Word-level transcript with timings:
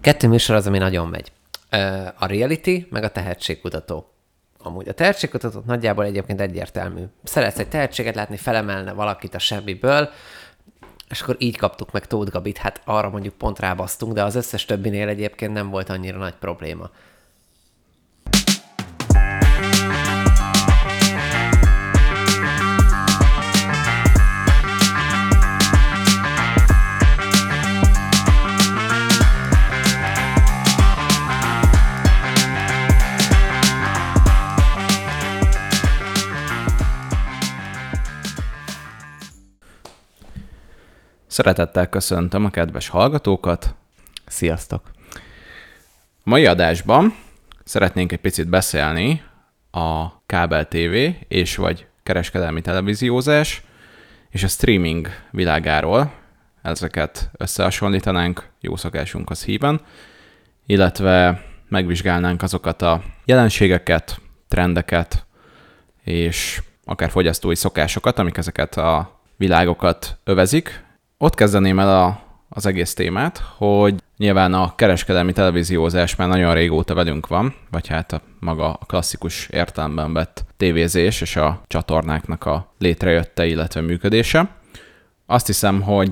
Kettő 0.00 0.28
műsor 0.28 0.56
az, 0.56 0.66
ami 0.66 0.78
nagyon 0.78 1.08
megy. 1.08 1.32
A 2.18 2.26
reality, 2.26 2.86
meg 2.90 3.02
a 3.02 3.10
tehetségkutató. 3.10 4.12
Amúgy 4.58 4.88
a 4.88 4.92
tehetségkutatót 4.92 5.64
nagyjából 5.64 6.04
egyébként 6.04 6.40
egyértelmű. 6.40 7.02
Szeretsz 7.22 7.58
egy 7.58 7.68
tehetséget 7.68 8.14
látni, 8.14 8.36
felemelne 8.36 8.92
valakit 8.92 9.34
a 9.34 9.38
semmiből, 9.38 10.10
és 11.08 11.20
akkor 11.20 11.36
így 11.38 11.56
kaptuk 11.56 11.92
meg 11.92 12.06
Tóth 12.06 12.30
Gabit, 12.30 12.58
hát 12.58 12.80
arra 12.84 13.10
mondjuk 13.10 13.34
pont 13.34 13.58
rábasztunk, 13.58 14.12
de 14.12 14.22
az 14.22 14.34
összes 14.34 14.64
többinél 14.64 15.08
egyébként 15.08 15.52
nem 15.52 15.70
volt 15.70 15.88
annyira 15.88 16.18
nagy 16.18 16.34
probléma. 16.34 16.90
Szeretettel 41.38 41.88
köszöntöm 41.88 42.44
a 42.44 42.50
kedves 42.50 42.88
hallgatókat. 42.88 43.74
Sziasztok! 44.26 44.90
A 46.16 46.22
mai 46.24 46.46
adásban 46.46 47.14
szeretnénk 47.64 48.12
egy 48.12 48.20
picit 48.20 48.48
beszélni 48.48 49.22
a 49.70 50.20
kábel 50.26 50.68
TV 50.68 50.94
és 51.28 51.56
vagy 51.56 51.86
kereskedelmi 52.02 52.60
televíziózás 52.60 53.62
és 54.30 54.42
a 54.42 54.48
streaming 54.48 55.08
világáról. 55.30 56.12
Ezeket 56.62 57.30
összehasonlítanánk 57.36 58.48
jó 58.60 58.76
szokásunkhoz 58.76 59.44
híven, 59.44 59.80
illetve 60.66 61.44
megvizsgálnánk 61.68 62.42
azokat 62.42 62.82
a 62.82 63.02
jelenségeket, 63.24 64.20
trendeket 64.48 65.26
és 66.04 66.62
akár 66.84 67.10
fogyasztói 67.10 67.54
szokásokat, 67.54 68.18
amik 68.18 68.36
ezeket 68.36 68.76
a 68.76 69.20
világokat 69.36 70.18
övezik, 70.24 70.86
ott 71.18 71.34
kezdeném 71.34 71.78
el 71.78 72.02
a, 72.02 72.20
az 72.48 72.66
egész 72.66 72.94
témát, 72.94 73.42
hogy 73.56 73.94
nyilván 74.16 74.54
a 74.54 74.74
kereskedelmi 74.74 75.32
televíziózás 75.32 76.16
már 76.16 76.28
nagyon 76.28 76.54
régóta 76.54 76.94
velünk 76.94 77.26
van, 77.26 77.54
vagy 77.70 77.86
hát 77.86 78.12
a 78.12 78.20
maga 78.40 78.72
a 78.72 78.84
klasszikus 78.86 79.48
értelemben 79.48 80.12
vett 80.12 80.44
tévézés 80.56 81.20
és 81.20 81.36
a 81.36 81.62
csatornáknak 81.66 82.44
a 82.44 82.72
létrejötte, 82.78 83.46
illetve 83.46 83.80
működése. 83.80 84.48
Azt 85.26 85.46
hiszem, 85.46 85.80
hogy 85.82 86.10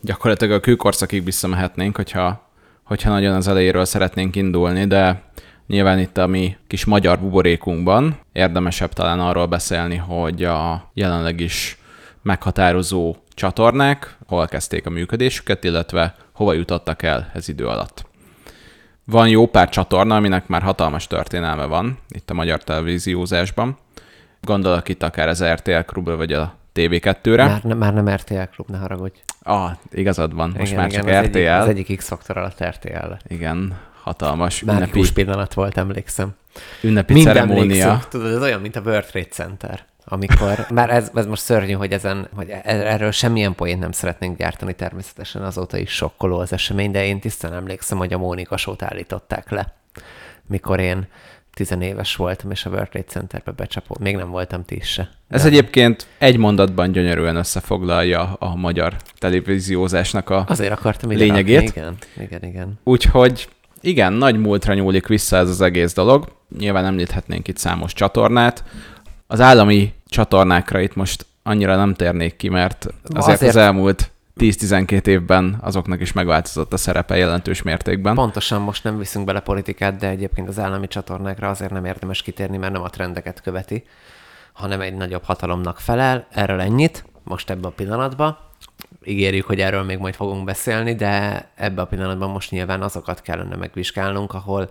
gyakorlatilag 0.00 0.54
a 0.56 0.60
kőkorszakig 0.60 1.24
visszamehetnénk, 1.24 1.96
hogyha, 1.96 2.50
hogyha 2.82 3.10
nagyon 3.10 3.34
az 3.34 3.48
elejéről 3.48 3.84
szeretnénk 3.84 4.36
indulni, 4.36 4.86
de 4.86 5.26
Nyilván 5.66 5.98
itt 5.98 6.18
a 6.18 6.26
mi 6.26 6.56
kis 6.66 6.84
magyar 6.84 7.18
buborékunkban 7.18 8.18
érdemesebb 8.32 8.92
talán 8.92 9.20
arról 9.20 9.46
beszélni, 9.46 9.96
hogy 9.96 10.44
a 10.44 10.90
jelenleg 10.94 11.40
is 11.40 11.78
meghatározó 12.22 13.16
csatornák, 13.38 14.16
hol 14.26 14.46
kezdték 14.46 14.86
a 14.86 14.90
működésüket, 14.90 15.64
illetve 15.64 16.14
hova 16.32 16.52
jutottak 16.52 17.02
el 17.02 17.30
ez 17.34 17.48
idő 17.48 17.66
alatt. 17.66 18.06
Van 19.04 19.28
jó 19.28 19.46
pár 19.46 19.68
csatorna, 19.68 20.16
aminek 20.16 20.46
már 20.46 20.62
hatalmas 20.62 21.06
történelme 21.06 21.64
van 21.64 21.98
itt 22.08 22.30
a 22.30 22.34
magyar 22.34 22.64
televíziózásban. 22.64 23.78
Gondolok 24.40 24.88
itt 24.88 25.02
akár 25.02 25.28
az 25.28 25.44
RTL 25.44 25.80
Klubra, 25.86 26.16
vagy 26.16 26.32
a 26.32 26.54
TV2-re. 26.74 27.46
Már, 27.46 27.62
ne, 27.62 27.74
már 27.74 27.94
nem 27.94 28.08
RTL 28.08 28.42
Klub, 28.54 28.70
ne 28.70 28.78
haragudj. 28.78 29.18
Ah, 29.42 29.70
igazad 29.92 30.34
van, 30.34 30.54
most 30.58 30.72
igen, 30.72 30.80
már 30.80 30.88
igen, 30.88 31.00
csak 31.00 31.10
az 31.10 31.26
RTL. 31.26 31.36
Egyik, 31.38 31.50
az 31.50 31.68
egyik 31.68 31.96
X-faktor 31.96 32.36
alatt 32.36 32.64
RTL 32.64 33.08
lett. 33.08 33.24
Igen, 33.28 33.78
hatalmas 34.02 34.62
ünnepi 34.62 35.12
pillanat 35.12 35.54
volt, 35.54 35.76
emlékszem. 35.76 36.34
Ünnepi 36.82 37.12
Mind 37.12 37.26
ceremónia. 37.26 37.62
emlékszem. 37.62 38.00
Tudod, 38.08 38.32
ez 38.32 38.42
olyan, 38.42 38.60
mint 38.60 38.76
a 38.76 38.80
World 38.80 39.04
Trade 39.04 39.28
Center 39.28 39.86
amikor, 40.08 40.66
már 40.70 40.90
ez, 40.90 41.10
ez 41.14 41.26
most 41.26 41.42
szörnyű, 41.42 41.72
hogy, 41.72 41.92
ezen, 41.92 42.28
hogy 42.34 42.48
e- 42.48 42.62
erről 42.64 43.10
semmilyen 43.10 43.54
poént 43.54 43.80
nem 43.80 43.92
szeretnénk 43.92 44.38
gyártani, 44.38 44.74
természetesen 44.74 45.42
azóta 45.42 45.78
is 45.78 45.90
sokkoló 45.90 46.38
az 46.38 46.52
esemény, 46.52 46.90
de 46.90 47.04
én 47.04 47.20
tisztán 47.20 47.52
emlékszem, 47.52 47.98
hogy 47.98 48.12
a 48.12 48.18
Mónika 48.18 48.56
sót 48.56 48.82
állították 48.82 49.50
le, 49.50 49.74
mikor 50.46 50.80
én 50.80 51.06
tizenéves 51.54 52.16
voltam, 52.16 52.50
és 52.50 52.66
a 52.66 52.70
World 52.70 52.88
Trade 52.88 53.06
Centerbe 53.06 53.50
becsapott. 53.50 53.98
Még 53.98 54.16
nem 54.16 54.30
voltam 54.30 54.64
ti 54.64 54.76
is 54.76 54.88
se. 54.88 55.10
Ez 55.28 55.42
de... 55.42 55.48
egyébként 55.48 56.06
egy 56.18 56.36
mondatban 56.36 56.92
gyönyörűen 56.92 57.36
összefoglalja 57.36 58.32
a 58.38 58.54
magyar 58.54 58.96
televíziózásnak 59.18 60.30
a 60.30 60.44
Azért 60.48 60.72
akartam 60.72 61.10
ide 61.10 61.24
lényegét. 61.24 61.74
Rakni. 61.74 61.80
Igen, 61.80 61.96
igen, 62.20 62.44
igen. 62.44 62.80
Úgyhogy 62.84 63.48
igen, 63.80 64.12
nagy 64.12 64.38
múltra 64.38 64.74
nyúlik 64.74 65.06
vissza 65.06 65.36
ez 65.36 65.48
az 65.48 65.60
egész 65.60 65.94
dolog. 65.94 66.28
Nyilván 66.58 66.84
említhetnénk 66.84 67.48
itt 67.48 67.56
számos 67.56 67.92
csatornát. 67.92 68.64
Az 69.26 69.40
állami 69.40 69.92
csatornákra 70.08 70.80
itt 70.80 70.94
most 70.94 71.26
annyira 71.42 71.76
nem 71.76 71.94
térnék 71.94 72.36
ki, 72.36 72.48
mert 72.48 72.86
azért, 73.02 73.34
azért... 73.34 73.54
az 73.54 73.56
elmúlt 73.56 74.10
10-12 74.38 75.06
évben 75.06 75.58
azoknak 75.60 76.00
is 76.00 76.12
megváltozott 76.12 76.72
a 76.72 76.76
szerepe 76.76 77.16
jelentős 77.16 77.62
mértékben. 77.62 78.14
Pontosan 78.14 78.60
most 78.60 78.84
nem 78.84 78.98
viszünk 78.98 79.24
bele 79.24 79.40
politikát, 79.40 79.96
de 79.96 80.08
egyébként 80.08 80.48
az 80.48 80.58
állami 80.58 80.88
csatornákra 80.88 81.48
azért 81.48 81.72
nem 81.72 81.84
érdemes 81.84 82.22
kitérni, 82.22 82.56
mert 82.56 82.72
nem 82.72 82.82
a 82.82 82.90
trendeket 82.90 83.40
követi, 83.40 83.84
hanem 84.52 84.80
egy 84.80 84.94
nagyobb 84.94 85.22
hatalomnak 85.24 85.80
felel. 85.80 86.26
Erről 86.30 86.60
ennyit, 86.60 87.04
most 87.22 87.50
ebben 87.50 87.64
a 87.64 87.74
pillanatban. 87.74 88.38
Ígérjük, 89.04 89.46
hogy 89.46 89.60
erről 89.60 89.82
még 89.82 89.98
majd 89.98 90.14
fogunk 90.14 90.44
beszélni, 90.44 90.94
de 90.94 91.44
ebben 91.54 91.84
a 91.84 91.88
pillanatban 91.88 92.30
most 92.30 92.50
nyilván 92.50 92.82
azokat 92.82 93.22
kellene 93.22 93.56
megvizsgálnunk, 93.56 94.34
ahol, 94.34 94.68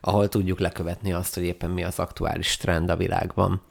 ahol 0.00 0.28
tudjuk 0.28 0.58
lekövetni 0.58 1.12
azt, 1.12 1.34
hogy 1.34 1.44
éppen 1.44 1.70
mi 1.70 1.84
az 1.84 1.98
aktuális 1.98 2.56
trend 2.56 2.90
a 2.90 2.96
világban. 2.96 3.62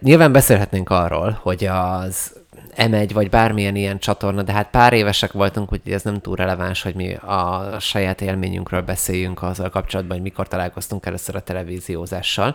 Nyilván 0.00 0.32
beszélhetnénk 0.32 0.90
arról, 0.90 1.38
hogy 1.42 1.64
az 1.64 2.36
M1 2.76 3.10
vagy 3.12 3.30
bármilyen 3.30 3.76
ilyen 3.76 3.98
csatorna, 3.98 4.42
de 4.42 4.52
hát 4.52 4.70
pár 4.70 4.92
évesek 4.92 5.32
voltunk, 5.32 5.68
hogy 5.68 5.80
ez 5.84 6.02
nem 6.02 6.20
túl 6.20 6.36
releváns, 6.36 6.82
hogy 6.82 6.94
mi 6.94 7.14
a 7.14 7.76
saját 7.80 8.20
élményünkről 8.20 8.82
beszéljünk 8.82 9.42
azzal 9.42 9.68
kapcsolatban, 9.68 10.16
hogy 10.16 10.26
mikor 10.26 10.48
találkoztunk 10.48 11.06
először 11.06 11.36
a 11.36 11.42
televíziózással. 11.42 12.54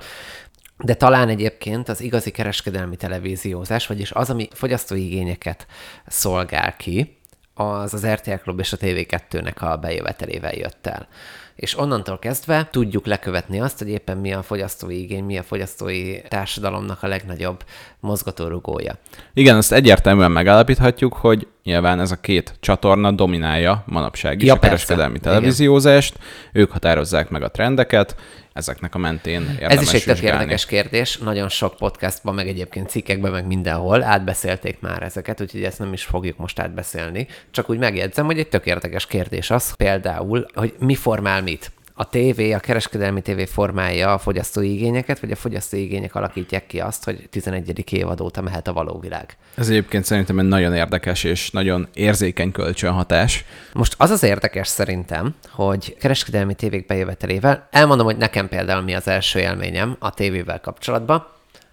De 0.78 0.94
talán 0.94 1.30
egyébként 1.30 1.90
az 1.90 2.02
igazi 2.02 2.31
kereskedelmi 2.31 2.96
televíziózás, 2.96 3.88
vagyis 3.88 4.12
az, 4.12 4.30
ami 4.30 4.48
fogyasztói 4.52 5.06
igényeket 5.06 5.68
szolgál 6.08 6.75
ki, 6.75 7.18
az 7.53 7.94
az 7.94 8.08
RTL 8.08 8.34
Klub 8.44 8.59
és 8.59 8.74
a 8.74 8.78
TV2-nek 8.78 9.56
a 9.56 9.78
bejövetelével 9.78 10.53
jött 10.53 10.88
el. 10.88 11.08
És 11.56 11.78
onnantól 11.78 12.19
kezdve 12.19 12.68
tudjuk 12.72 13.06
lekövetni 13.06 13.59
azt, 13.59 13.78
hogy 13.78 13.90
éppen 13.90 14.18
mi 14.18 14.34
a 14.34 14.41
fogyasztói 14.41 15.02
igény, 15.02 15.24
mi 15.24 15.38
a 15.38 15.44
fogyasztói 15.44 16.22
társadalomnak 16.28 17.03
a 17.03 17.08
legnagyobb 17.08 17.63
mozgatórugója. 18.00 18.97
Igen, 19.34 19.58
ezt 19.58 19.72
egyértelműen 19.72 20.31
megállapíthatjuk, 20.31 21.13
hogy 21.13 21.47
nyilván 21.63 22.00
ez 22.00 22.12
a 22.12 22.16
két 22.16 22.53
csatorna 22.59 23.12
dominálja 23.12 23.84
manapság 23.88 24.42
is 24.42 24.47
ja, 24.47 24.53
a 24.53 24.59
kereskedelmi 24.59 25.19
televíziózást, 25.19 26.18
ők 26.52 26.72
határozzák 26.72 27.30
meg 27.30 27.44
a 27.44 27.52
trendeket, 27.52 28.16
ezeknek 28.53 28.96
a 28.96 28.97
mentén 28.97 29.41
érdemes 29.41 29.75
Ez 29.75 29.81
is 29.81 29.94
egy 29.94 30.03
tök 30.03 30.22
érdekes 30.24 30.66
kérdés. 30.66 31.18
Nagyon 31.18 31.50
sok 31.50 31.75
podcastban, 31.78 32.36
meg 32.36 32.47
egyébként 32.47 32.90
cikkekben, 32.90 33.31
meg 33.31 33.46
mindenhol 33.46 34.03
átbeszélték 34.03 34.80
már 34.80 35.03
ezeket, 35.03 35.41
úgyhogy 35.41 35.64
ezt 35.64 35.80
nem 35.80 35.94
is 35.94 36.03
fogjuk 36.03 36.38
most 36.38 36.59
átbeszélni. 36.59 37.28
Csak 37.52 37.69
úgy 37.69 37.78
megjegyzem, 37.78 38.25
hogy 38.25 38.40
egy 38.40 38.50
tök 38.50 38.66
érdekes 38.66 39.08
kérdés 39.08 39.50
az, 39.50 39.74
például, 39.75 40.46
hogy 40.53 40.74
mi 40.80 40.96
formál 40.96 41.42
mit 41.42 41.72
a 41.96 42.09
tévé, 42.09 42.52
a 42.52 42.59
kereskedelmi 42.59 43.22
tévé 43.22 43.46
formálja 43.46 44.14
a 44.14 44.18
fogyasztói 44.18 44.74
igényeket, 44.74 45.20
vagy 45.20 45.31
a 45.31 45.36
fogyasztói 45.36 45.84
igények 45.84 46.16
alakítják 46.16 46.68
ki 46.68 46.80
azt, 46.80 47.04
hogy 47.04 47.28
11. 47.30 47.94
évad 47.94 48.22
óta 48.22 48.42
mehet 48.42 48.68
a 48.68 48.74
való 48.74 49.00
világ. 49.00 49.38
Ez 49.56 49.70
egyébként 49.70 50.06
szerintem 50.06 50.40
egy 50.40 50.48
nagyon 50.48 50.74
érdekes 50.74 51.24
és 51.24 51.52
nagyon 51.52 51.88
érzékeny 51.94 52.52
kölcsönhatás. 52.52 53.46
Most 53.74 53.96
az 53.98 54.09
az 54.09 54.24
érdekes 54.24 54.68
szerintem, 54.68 55.36
hogy 55.50 55.96
kereskedelmi 56.00 56.54
tévék 56.54 56.86
bejövetelével, 56.86 57.68
elmondom, 57.72 58.06
hogy 58.06 58.18
nekem 58.18 58.48
például 58.48 58.81
mi 58.81 58.94
az 58.94 59.07
első 59.07 59.39
élményem 59.39 59.96
a 60.00 60.13
tévével 60.13 60.60
kapcsolatban, 60.60 61.28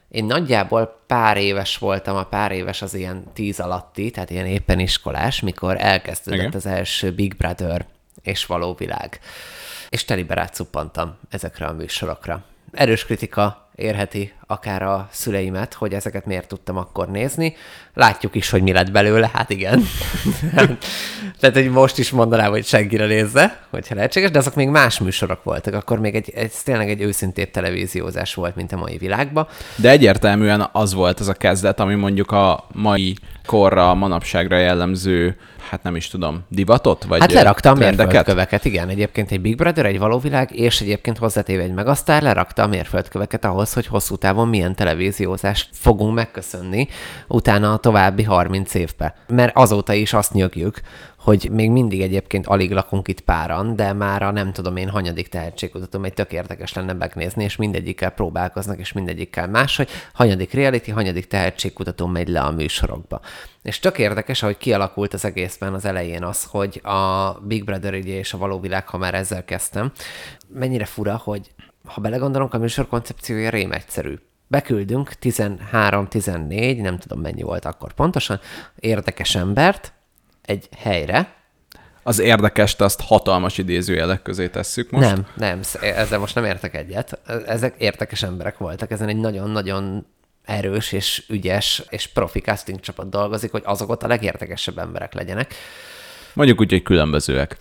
én 0.09 0.25
nagyjából 0.25 1.01
pár 1.07 1.37
éves 1.37 1.79
voltam, 1.79 2.17
a 2.17 2.25
pár 2.25 2.53
éves 2.53 2.83
az 2.83 2.95
ilyen 2.95 3.25
tíz 3.33 3.61
alatti, 3.61 4.11
tehát 4.11 4.31
ilyen 4.31 4.47
éppen 4.47 4.79
iskolás, 4.79 5.41
mikor 5.41 5.77
elkezdődött 5.79 6.41
Igen. 6.41 6.53
az 6.55 6.67
első 6.67 7.13
Big 7.13 7.37
Brother 7.37 7.87
és 8.23 8.47
való 8.47 8.75
világ 8.75 9.21
és 9.91 10.05
telibe 10.05 10.35
rácuppantam 10.35 11.17
ezekre 11.31 11.67
a 11.67 11.73
műsorokra. 11.73 12.45
Erős 12.73 13.05
kritika 13.05 13.69
érheti 13.75 14.33
akár 14.47 14.83
a 14.83 15.09
szüleimet, 15.11 15.75
hogy 15.75 15.93
ezeket 15.93 16.27
miért 16.27 16.49
tudtam 16.49 16.77
akkor 16.77 17.09
nézni. 17.09 17.57
Látjuk 17.95 18.35
is, 18.35 18.51
hogy 18.51 18.63
mi 18.63 18.73
lett 18.73 18.91
belőle, 18.91 19.31
hát 19.33 19.51
igen. 19.51 19.83
Tehát, 21.41 21.57
hogy 21.57 21.71
most 21.71 21.99
is 21.99 22.11
mondanám, 22.11 22.51
hogy 22.51 22.65
senkire 22.65 23.07
nézze, 23.07 23.63
hogyha 23.71 23.95
lehetséges, 23.95 24.31
de 24.31 24.39
azok 24.39 24.55
még 24.55 24.69
más 24.69 24.99
műsorok 24.99 25.45
voltak. 25.45 25.75
Akkor 25.75 25.99
még 25.99 26.15
egy, 26.15 26.31
egy 26.35 26.53
tényleg 26.65 26.89
egy 26.89 27.01
őszintébb 27.01 27.51
televíziózás 27.51 28.35
volt, 28.35 28.57
mint 28.57 28.73
a 28.73 28.77
mai 28.77 28.97
világban. 28.97 29.49
De 29.77 29.91
egyértelműen 29.91 30.69
az 30.73 30.95
volt 30.95 31.21
az 31.21 31.29
a 31.29 31.35
kezdet, 31.35 31.81
ami 31.81 31.95
mondjuk 31.95 32.31
a 32.31 32.67
mai 32.73 33.17
korra, 33.47 33.91
a 33.91 33.95
manapságra 33.95 34.57
jellemző 34.57 35.37
hát 35.61 35.83
nem 35.83 35.97
is 35.97 36.09
tudom, 36.09 36.45
divatot? 36.49 37.05
Vagy 37.05 37.21
Hát 37.21 37.33
lerakta 37.33 37.71
a 37.71 37.73
trendeket? 37.73 38.07
mérföldköveket, 38.07 38.65
igen. 38.65 38.89
Egyébként 38.89 39.31
egy 39.31 39.41
Big 39.41 39.57
Brother, 39.57 39.87
egy 39.87 39.99
való 39.99 40.19
világ, 40.19 40.57
és 40.57 40.81
egyébként 40.81 41.19
hozzátéve 41.19 41.63
egy 41.63 41.75
megasztár 41.75 42.23
lerakta 42.23 42.63
a 42.63 42.67
mérföldköveket 42.67 43.45
ahhoz, 43.45 43.73
hogy 43.73 43.87
hosszú 43.87 44.17
távon 44.17 44.49
milyen 44.49 44.75
televíziózást 44.75 45.69
fogunk 45.73 46.15
megköszönni 46.15 46.89
utána 47.29 47.73
a 47.73 47.77
további 47.77 48.23
30 48.23 48.75
évbe. 48.75 49.15
Mert 49.29 49.57
azóta 49.57 49.93
is 49.93 50.13
azt 50.13 50.33
nyögjük, 50.33 50.81
hogy 51.21 51.49
még 51.53 51.71
mindig 51.71 52.01
egyébként 52.01 52.47
alig 52.47 52.71
lakunk 52.71 53.09
itt 53.09 53.21
páran, 53.21 53.77
de 53.77 53.93
már 53.93 54.23
a 54.23 54.31
nem 54.31 54.53
tudom 54.53 54.77
én 54.77 54.89
hanyadik 54.89 55.29
tehetségkutatom 55.29 56.05
egy 56.05 56.15
tök 56.15 56.33
érdekes 56.33 56.73
lenne 56.73 56.93
megnézni, 56.93 57.45
és 57.45 57.57
mindegyikkel 57.57 58.11
próbálkoznak, 58.11 58.79
és 58.79 58.93
mindegyikkel 58.93 59.49
más, 59.49 59.77
hogy 59.77 59.89
hanyadik 60.13 60.53
reality, 60.53 60.91
hanyadik 60.91 61.27
tehetségkutató 61.27 62.07
megy 62.07 62.29
le 62.29 62.41
a 62.41 62.51
műsorokba. 62.51 63.21
És 63.63 63.79
tök 63.79 63.99
érdekes, 63.99 64.43
ahogy 64.43 64.57
kialakult 64.57 65.15
az 65.15 65.25
egészben 65.25 65.75
az 65.75 65.85
elején 65.85 66.25
az, 66.25 66.45
hogy 66.45 66.81
a 66.85 67.33
Big 67.43 67.65
Brother 67.65 67.95
ügye 67.95 68.19
és 68.19 68.33
a 68.33 68.39
való 68.39 68.61
világ, 68.61 68.89
ha 68.89 68.99
már 68.99 69.15
ezzel 69.15 69.45
kezdtem, 69.45 69.93
mennyire 70.49 70.85
fura, 70.85 71.21
hogy 71.25 71.51
ha 71.85 72.01
belegondolunk, 72.01 72.55
a 72.55 72.59
műsor 72.59 72.89
koncepciója 72.89 73.51
rém 73.51 73.73
egyszerű. 73.73 74.15
Beküldünk 74.47 75.11
13-14, 75.23 76.81
nem 76.81 76.99
tudom 76.99 77.21
mennyi 77.21 77.43
volt 77.43 77.65
akkor 77.65 77.93
pontosan, 77.93 78.41
érdekes 78.79 79.35
embert 79.35 79.93
egy 80.51 80.69
helyre, 80.77 81.35
Az 82.03 82.19
érdekest 82.19 82.81
azt 82.81 83.01
hatalmas 83.01 83.59
idézőjelek 83.59 84.23
közé 84.23 84.49
tesszük 84.49 84.91
most. 84.91 85.11
nem, 85.11 85.27
nem, 85.37 85.61
ezzel 85.81 86.19
most 86.19 86.35
nem 86.35 86.45
értek 86.45 86.75
egyet. 86.75 87.21
Ezek 87.47 87.75
értekes 87.79 88.23
emberek 88.23 88.59
voltak, 88.59 88.91
ezen 88.91 89.09
egy 89.09 89.17
nagyon-nagyon 89.17 90.07
erős 90.45 90.93
és 90.93 91.25
ügyes 91.29 91.83
és 91.89 92.07
profi 92.07 92.41
casting 92.41 92.81
csapat 92.81 93.09
dolgozik, 93.09 93.51
hogy 93.51 93.63
azok 93.65 93.89
ott 93.89 94.03
a 94.03 94.07
legértekesebb 94.07 94.79
emberek 94.79 95.15
legyenek. 95.15 95.55
Mondjuk 96.33 96.61
úgy, 96.61 96.71
hogy 96.71 96.83
különbözőek. 96.83 97.59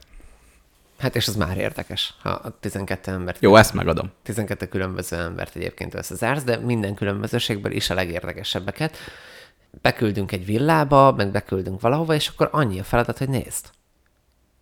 Hát 0.99 1.15
és 1.15 1.27
az 1.27 1.35
már 1.35 1.57
érdekes, 1.57 2.13
ha 2.21 2.29
a 2.29 2.57
12 2.59 3.11
embert, 3.11 3.41
Jó, 3.41 3.55
ezt 3.55 3.73
megadom. 3.73 4.11
12 4.23 4.67
különböző 4.67 5.17
embert 5.17 5.55
egyébként 5.55 5.93
összezársz, 5.93 6.43
de 6.43 6.57
minden 6.57 6.93
különbözőségből 6.93 7.71
is 7.71 7.89
a 7.89 7.93
legérdekesebbeket. 7.93 8.97
Beküldünk 9.81 10.31
egy 10.31 10.45
villába, 10.45 11.11
meg 11.11 11.31
beküldünk 11.31 11.81
valahova, 11.81 12.13
és 12.13 12.27
akkor 12.27 12.49
annyi 12.51 12.79
a 12.79 12.83
feladat, 12.83 13.17
hogy 13.17 13.29
nézd. 13.29 13.65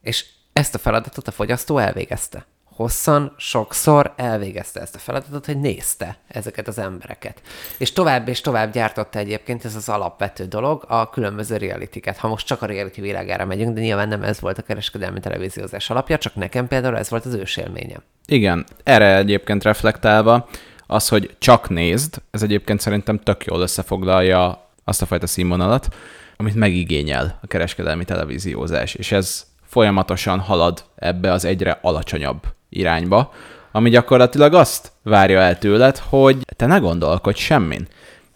És 0.02 0.26
ezt 0.54 0.76
a 0.76 0.78
feladatot 0.78 1.28
a 1.28 1.32
fogyasztó 1.32 1.78
elvégezte. 1.78 2.46
Hosszan, 2.64 3.34
sokszor 3.38 4.14
elvégezte 4.16 4.80
ezt 4.82 4.96
a 4.96 5.00
feladatot, 5.00 5.46
hogy 5.46 5.60
nézte 5.60 6.18
ezeket 6.28 6.68
az 6.68 6.78
embereket. 6.78 7.42
És 7.78 7.94
tovább 7.94 8.28
és 8.28 8.42
tovább 8.42 8.74
gyártotta 8.74 9.20
egyébként 9.20 9.66
ez 9.66 9.76
az 9.76 9.90
alapvető 9.90 10.46
dolog 10.46 10.86
a 10.88 11.10
különböző 11.10 11.58
realityket. 11.58 12.18
Ha 12.18 12.28
most 12.28 12.46
csak 12.46 12.62
a 12.62 12.66
reality 12.66 13.02
világára 13.02 13.46
megyünk, 13.46 13.74
de 13.74 13.82
nyilván 13.82 14.08
nem 14.08 14.24
ez 14.24 14.40
volt 14.40 14.58
a 14.58 14.62
kereskedelmi 14.62 15.20
televíziózás 15.20 15.90
alapja, 15.90 16.18
csak 16.18 16.36
nekem 16.36 16.68
például 16.68 16.98
ez 16.98 17.10
volt 17.10 17.26
az 17.26 17.34
ősélményem. 17.34 18.04
Igen, 18.26 18.66
erre 18.84 19.16
egyébként 19.18 19.64
reflektálva, 19.64 20.48
az, 20.88 21.08
hogy 21.08 21.36
csak 21.38 21.70
nézd, 21.70 22.22
ez 22.32 22.44
egyébként 22.44 22.80
szerintem 22.80 23.20
tök 23.20 23.46
jól 23.46 23.62
összefoglalja 23.62 24.67
azt 24.88 25.02
a 25.02 25.06
fajta 25.06 25.28
színvonalat, 25.28 25.96
amit 26.38 26.56
megigényel 26.56 27.40
a 27.42 27.48
kereskedelmi 27.48 28.06
televíziózás, 28.06 28.94
és 28.94 29.12
ez 29.12 29.46
folyamatosan 29.66 30.40
halad 30.40 30.84
ebbe 30.96 31.32
az 31.32 31.46
egyre 31.46 31.80
alacsonyabb 31.82 32.44
irányba, 32.70 33.34
ami 33.72 33.90
gyakorlatilag 33.90 34.54
azt 34.54 34.92
várja 35.04 35.40
el 35.40 35.58
tőled, 35.58 35.98
hogy 35.98 36.38
te 36.56 36.66
ne 36.66 36.78
gondolkodj 36.78 37.40
semmin. 37.40 37.88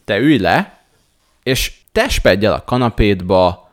Te 0.06 0.18
ülj 0.18 0.38
le, 0.38 0.80
és 1.44 1.74
tespedj 1.92 2.46
el 2.46 2.54
a 2.54 2.64
kanapédba, 2.64 3.72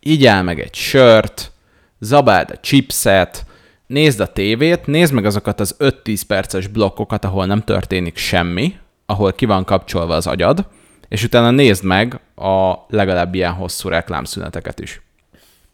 igyál 0.00 0.42
meg 0.42 0.60
egy 0.60 0.74
sört, 0.74 1.52
zabáld 1.98 2.50
a 2.50 2.60
chipset, 2.60 3.46
nézd 3.86 4.20
a 4.20 4.32
tévét, 4.32 4.86
nézd 4.86 5.12
meg 5.12 5.24
azokat 5.24 5.60
az 5.60 5.76
5-10 5.78 6.22
perces 6.26 6.66
blokkokat, 6.66 7.24
ahol 7.24 7.46
nem 7.46 7.60
történik 7.60 8.16
semmi, 8.16 8.76
ahol 9.06 9.32
ki 9.32 9.44
van 9.44 9.64
kapcsolva 9.64 10.14
az 10.14 10.26
agyad, 10.26 10.66
és 11.08 11.24
utána 11.24 11.50
nézd 11.50 11.84
meg 11.84 12.20
a 12.36 12.74
legalább 12.88 13.34
ilyen 13.34 13.52
hosszú 13.52 13.88
reklámszüneteket 13.88 14.80
is. 14.80 15.00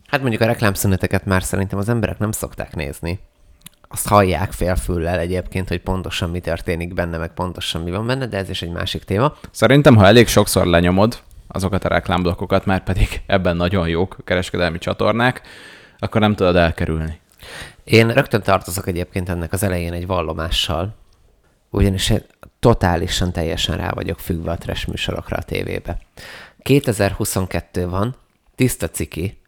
Hát 0.07 0.21
mondjuk 0.21 0.43
a 0.43 0.47
reklámszüneteket 0.47 1.25
már 1.25 1.43
szerintem 1.43 1.79
az 1.79 1.89
emberek 1.89 2.19
nem 2.19 2.33
szokták 2.33 2.75
nézni. 2.75 3.19
Azt 3.89 4.09
hallják 4.09 4.53
félfüllel 4.53 5.19
egyébként, 5.19 5.69
hogy 5.69 5.81
pontosan 5.81 6.31
mi 6.31 6.41
történik 6.41 6.95
benne, 6.95 7.17
meg 7.17 7.35
pontosan 7.35 7.83
mi 7.83 7.91
van 7.91 8.07
benne, 8.07 8.27
de 8.27 8.37
ez 8.37 8.49
is 8.49 8.63
egy 8.63 8.71
másik 8.71 9.05
téma. 9.05 9.37
Szerintem, 9.51 9.97
ha 9.97 10.07
elég 10.07 10.29
sokszor 10.29 10.67
lenyomod 10.67 11.23
azokat 11.49 11.85
a 11.85 11.89
reklámblokkokat, 11.89 12.67
már 12.67 12.83
pedig 12.83 13.23
ebben 13.27 13.57
nagyon 13.57 13.89
jók 13.89 14.17
a 14.19 14.23
kereskedelmi 14.23 14.79
csatornák, 14.79 15.43
akkor 15.99 16.21
nem 16.21 16.35
tudod 16.35 16.57
elkerülni. 16.57 17.21
Én 17.85 18.09
rögtön 18.09 18.43
tartozok 18.43 18.87
egyébként 18.87 19.29
ennek 19.29 19.53
az 19.53 19.63
elején 19.63 19.93
egy 19.93 20.07
vallomással, 20.07 20.95
ugyanis 21.71 22.13
totálisan 22.65 23.33
teljesen 23.33 23.77
rá 23.77 23.91
vagyok 23.91 24.19
függve 24.19 24.51
a 24.51 24.59
trash 24.59 24.89
műsorokra 24.89 25.37
a 25.37 25.43
tévébe. 25.43 25.99
2022 26.63 27.89
van, 27.89 28.17
tiszta 28.55 28.89
ciki, 28.89 29.39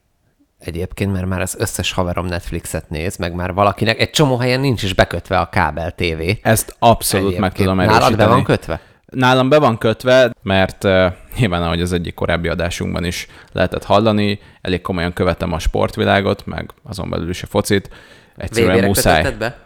egyébként, 0.59 1.13
mert 1.13 1.27
már 1.27 1.41
az 1.41 1.57
összes 1.59 1.93
haverom 1.93 2.27
Netflixet 2.27 2.91
néz, 2.91 3.17
meg 3.17 3.35
már 3.35 3.53
valakinek 3.53 4.01
egy 4.01 4.11
csomó 4.11 4.37
helyen 4.37 4.61
nincs 4.61 4.83
is 4.83 4.93
bekötve 4.93 5.39
a 5.39 5.49
kábel 5.49 5.91
tévé. 5.91 6.39
Ezt 6.43 6.77
abszolút 6.79 7.39
meg 7.39 7.53
tudom 7.53 7.77
Nálad 7.77 7.91
erősíteni. 7.93 8.17
be 8.17 8.27
van 8.27 8.45
kötve? 8.45 8.81
Nálam 9.07 9.49
be 9.49 9.59
van 9.59 9.79
kötve, 9.79 10.31
mert 10.43 10.85
uh, 10.85 11.13
nyilván, 11.39 11.63
ahogy 11.63 11.81
az 11.81 11.93
egyik 11.93 12.15
korábbi 12.15 12.49
adásunkban 12.49 13.05
is 13.05 13.27
lehetett 13.53 13.85
hallani, 13.85 14.41
elég 14.61 14.81
komolyan 14.81 15.13
követem 15.13 15.53
a 15.53 15.59
sportvilágot, 15.59 16.47
meg 16.47 16.71
azon 16.83 17.11
belül 17.11 17.29
is 17.29 17.43
a 17.43 17.47
focit. 17.47 17.91
Egyszerűen 18.37 18.77
VB-re 18.77 18.87
muszáj. 18.87 19.37
be? 19.39 19.66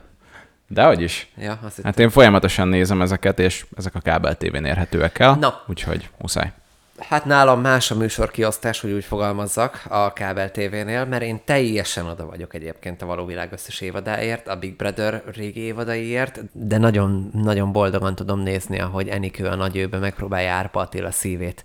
Dehogy 0.72 1.00
is. 1.00 1.28
Ja, 1.36 1.50
azt 1.50 1.76
hittem. 1.76 1.90
Hát 1.90 1.98
én 1.98 2.10
folyamatosan 2.10 2.68
nézem 2.68 3.02
ezeket, 3.02 3.38
és 3.38 3.66
ezek 3.76 3.94
a 3.94 4.00
kábel 4.00 4.36
tévén 4.36 4.64
érhetőek 4.64 5.18
el, 5.18 5.34
Na. 5.34 5.62
úgyhogy 5.66 6.08
muszáj. 6.18 6.52
Hát 6.98 7.24
nálam 7.24 7.60
más 7.60 7.90
a 7.90 7.94
műsorkiosztás, 7.94 8.80
hogy 8.80 8.90
úgy 8.90 9.04
fogalmazzak 9.04 9.82
a 9.88 10.12
kábel 10.12 10.50
tévénél, 10.50 11.04
mert 11.04 11.22
én 11.22 11.40
teljesen 11.44 12.06
oda 12.06 12.26
vagyok 12.26 12.54
egyébként 12.54 13.02
a 13.02 13.06
való 13.06 13.24
világ 13.24 13.52
összes 13.52 13.80
évadáért, 13.80 14.48
a 14.48 14.56
Big 14.56 14.76
Brother 14.76 15.22
régi 15.34 15.60
évadaiért, 15.60 16.40
de 16.52 16.78
nagyon, 16.78 17.30
nagyon 17.32 17.72
boldogan 17.72 18.14
tudom 18.14 18.40
nézni, 18.40 18.80
ahogy 18.80 19.08
Enikő 19.08 19.46
a 19.46 19.54
nagyőbe 19.54 19.98
megpróbálja 19.98 20.52
Árpa 20.52 20.80
Attila 20.80 21.10
szívét 21.10 21.62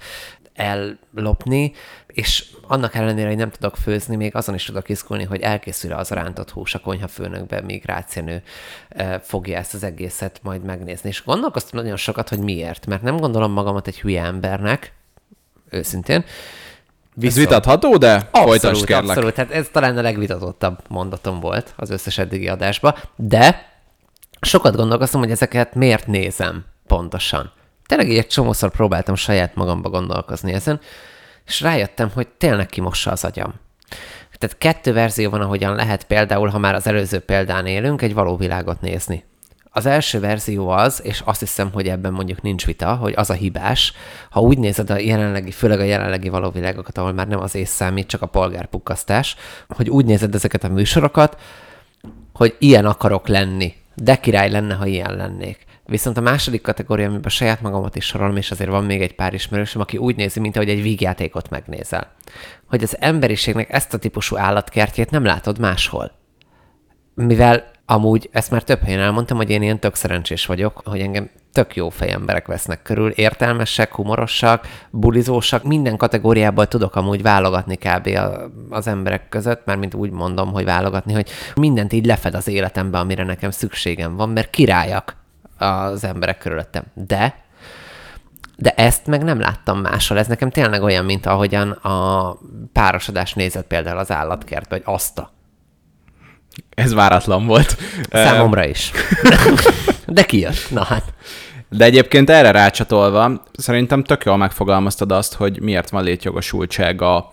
ellopni, 0.56 1.72
és 2.08 2.46
annak 2.68 2.96
ellenére, 2.96 3.28
hogy 3.28 3.38
nem 3.38 3.50
tudok 3.50 3.76
főzni, 3.78 4.16
még 4.16 4.36
azon 4.36 4.56
is 4.56 4.66
tudok 4.66 4.90
izgulni, 4.90 5.24
hogy 5.24 5.42
elkészül 5.42 5.94
az 5.94 6.12
a 6.12 6.16
rántott 6.16 6.52
hús 6.52 6.74
a 6.74 6.80
konyhafőnökben, 6.80 7.64
míg 7.64 7.86
Rácienő 7.86 8.44
fogja 9.22 9.58
ezt 9.58 9.74
az 9.74 9.84
egészet 9.84 10.40
majd 10.44 10.64
megnézni. 10.64 11.10
És 11.10 11.24
gondolkoztam 11.26 11.80
nagyon 11.80 11.98
sokat, 11.98 12.30
hogy 12.30 12.40
miért, 12.40 12.86
mert 12.86 13.02
nem 13.02 13.18
gondolom 13.18 13.52
magamat 13.52 13.88
egy 13.88 14.00
hülye 14.00 14.24
embernek, 14.24 14.94
őszintén. 15.70 16.26
Ez 17.22 17.36
vitatható, 17.36 17.98
de 17.98 18.30
folytasd 18.32 18.66
Abszolút, 18.66 18.86
kérlek. 18.86 19.10
abszolút. 19.10 19.36
Hát 19.36 19.52
ez 19.52 19.68
talán 19.72 19.98
a 19.98 20.02
legvitatottabb 20.02 20.80
mondatom 20.88 21.40
volt 21.40 21.74
az 21.76 21.90
összes 21.90 22.18
eddigi 22.18 22.48
adásban, 22.48 22.96
de 23.16 23.74
sokat 24.42 24.76
gondolkoztam, 24.76 25.20
hogy 25.20 25.32
ezeket 25.32 25.76
miért 25.76 26.08
nézem 26.08 26.66
pontosan. 26.88 27.52
Tényleg 27.86 28.10
egy 28.10 28.28
csomószor 28.28 28.72
próbáltam 28.72 29.16
saját 29.16 29.56
magamba 29.56 29.90
gondolkozni 29.90 30.54
ezen, 30.54 30.80
és 31.46 31.62
rájöttem, 31.62 32.10
hogy 32.14 32.28
tényleg 32.28 32.66
kimossa 32.66 33.12
az 33.12 33.24
agyam. 33.24 33.54
Tehát 34.38 34.58
kettő 34.58 34.94
verzió 34.94 35.30
van, 35.30 35.42
ahogyan 35.42 35.76
lehet 35.76 36.04
például, 36.04 36.48
ha 36.48 36.58
már 36.58 36.76
az 36.76 36.88
előző 36.88 37.20
példán 37.20 37.66
élünk, 37.66 38.02
egy 38.02 38.14
való 38.14 38.38
világot 38.38 38.82
nézni. 38.82 39.24
Az 39.70 39.86
első 39.86 40.20
verzió 40.20 40.70
az, 40.70 41.02
és 41.04 41.22
azt 41.26 41.40
hiszem, 41.40 41.72
hogy 41.72 41.88
ebben 41.88 42.14
mondjuk 42.14 42.42
nincs 42.42 42.66
vita, 42.66 42.96
hogy 42.96 43.14
az 43.16 43.30
a 43.30 43.34
hibás, 43.34 43.94
ha 44.30 44.40
úgy 44.40 44.58
nézed 44.58 44.90
a 44.90 44.98
jelenlegi, 44.98 45.52
főleg 45.52 45.80
a 45.80 45.84
jelenlegi 45.84 46.30
való 46.30 46.50
világokat, 46.50 46.98
ahol 46.98 47.14
már 47.14 47.28
nem 47.28 47.40
az 47.40 47.56
ész 47.56 47.70
számít, 47.70 48.08
csak 48.08 48.22
a 48.22 48.26
polgárpukkasztás, 48.26 49.36
hogy 49.68 49.90
úgy 49.90 50.06
nézed 50.06 50.36
ezeket 50.36 50.64
a 50.64 50.70
műsorokat, 50.70 51.40
hogy 52.34 52.56
ilyen 52.60 52.86
akarok 52.86 53.28
lenni, 53.28 53.74
de 53.96 54.16
király 54.16 54.50
lenne, 54.50 54.74
ha 54.74 54.86
ilyen 54.86 55.16
lennék. 55.16 55.66
Viszont 55.88 56.18
a 56.18 56.22
második 56.22 56.62
kategória, 56.62 57.08
amiben 57.08 57.30
saját 57.30 57.62
magamat 57.62 57.96
is 57.96 58.06
sorolom, 58.06 58.36
és 58.36 58.52
azért 58.52 58.70
van 58.70 58.84
még 58.84 59.02
egy 59.02 59.16
pár 59.16 59.34
ismerősöm, 59.34 59.82
aki 59.82 59.98
úgy 59.98 60.16
nézi, 60.16 60.40
mint 60.40 60.56
ahogy 60.56 60.70
egy 60.70 60.82
vígjátékot 60.82 61.50
megnézel. 61.50 62.12
Hogy 62.66 62.84
az 62.84 62.98
emberiségnek 63.00 63.74
ezt 63.74 63.94
a 63.94 63.98
típusú 63.98 64.38
állatkertjét 64.38 65.12
nem 65.12 65.26
látod 65.26 65.60
máshol. 65.60 66.12
Mivel 67.14 67.72
amúgy 67.86 68.30
ezt 68.32 68.52
már 68.52 68.64
több 68.64 68.82
helyen 68.82 69.00
elmondtam, 69.00 69.38
hogy 69.38 69.50
én 69.50 69.62
ilyen 69.62 69.80
tök 69.80 69.96
szerencsés 69.96 70.46
vagyok, 70.46 70.82
hogy 70.86 71.00
engem 71.00 71.30
tök 71.52 71.76
jó 71.76 71.90
fejemberek 71.90 72.48
vesznek 72.48 72.82
körül, 72.82 73.10
értelmesek, 73.10 73.94
humorosak, 73.94 74.68
bulizósak, 74.92 75.64
minden 75.64 75.98
kategóriából 75.98 76.68
tudok 76.68 76.96
amúgy 76.96 77.22
válogatni 77.22 77.76
kb. 77.78 78.20
az 78.70 78.88
emberek 78.88 79.30
között, 79.30 79.66
mert 79.66 79.80
mint 79.80 79.94
úgy 79.94 80.12
mondom, 80.12 80.52
hogy 80.52 80.64
válogatni, 80.64 81.14
hogy 81.14 81.30
mindent 81.56 81.94
így 81.94 82.06
lefed 82.06 82.36
az 82.36 82.48
életembe, 82.48 82.98
amire 82.98 83.24
nekem 83.24 83.52
szükségem 83.52 84.16
van, 84.16 84.30
mert 84.30 84.50
királyak 84.50 85.24
az 85.58 86.04
emberek 86.04 86.38
körülöttem. 86.38 86.84
De 86.94 87.44
De 88.58 88.70
ezt 88.70 89.06
meg 89.06 89.24
nem 89.24 89.40
láttam 89.40 89.80
máshol. 89.80 90.18
Ez 90.18 90.28
nekem 90.28 90.50
tényleg 90.50 90.84
olyan, 90.84 91.06
mint 91.06 91.26
ahogyan 91.26 91.72
a 91.72 92.38
párosodás 92.74 93.34
nézett 93.34 93.68
például 93.68 93.98
az 93.98 94.12
állatkert, 94.12 94.70
vagy 94.70 94.82
azt 94.86 95.20
a. 95.20 95.32
Ez 96.70 96.94
váratlan 96.94 97.46
volt. 97.46 97.78
Számomra 98.12 98.66
is. 98.66 98.92
De 100.08 100.24
kijött. 100.24 100.70
Na 100.70 100.84
hát. 100.84 101.14
De 101.70 101.86
egyébként 101.86 102.30
erre 102.30 102.52
rácsatolva, 102.52 103.44
szerintem 103.54 104.04
tök 104.04 104.24
jól 104.24 104.38
megfogalmaztad 104.38 105.12
azt, 105.12 105.34
hogy 105.34 105.62
miért 105.62 105.90
van 105.90 106.04
létjogosultsága 106.04 107.30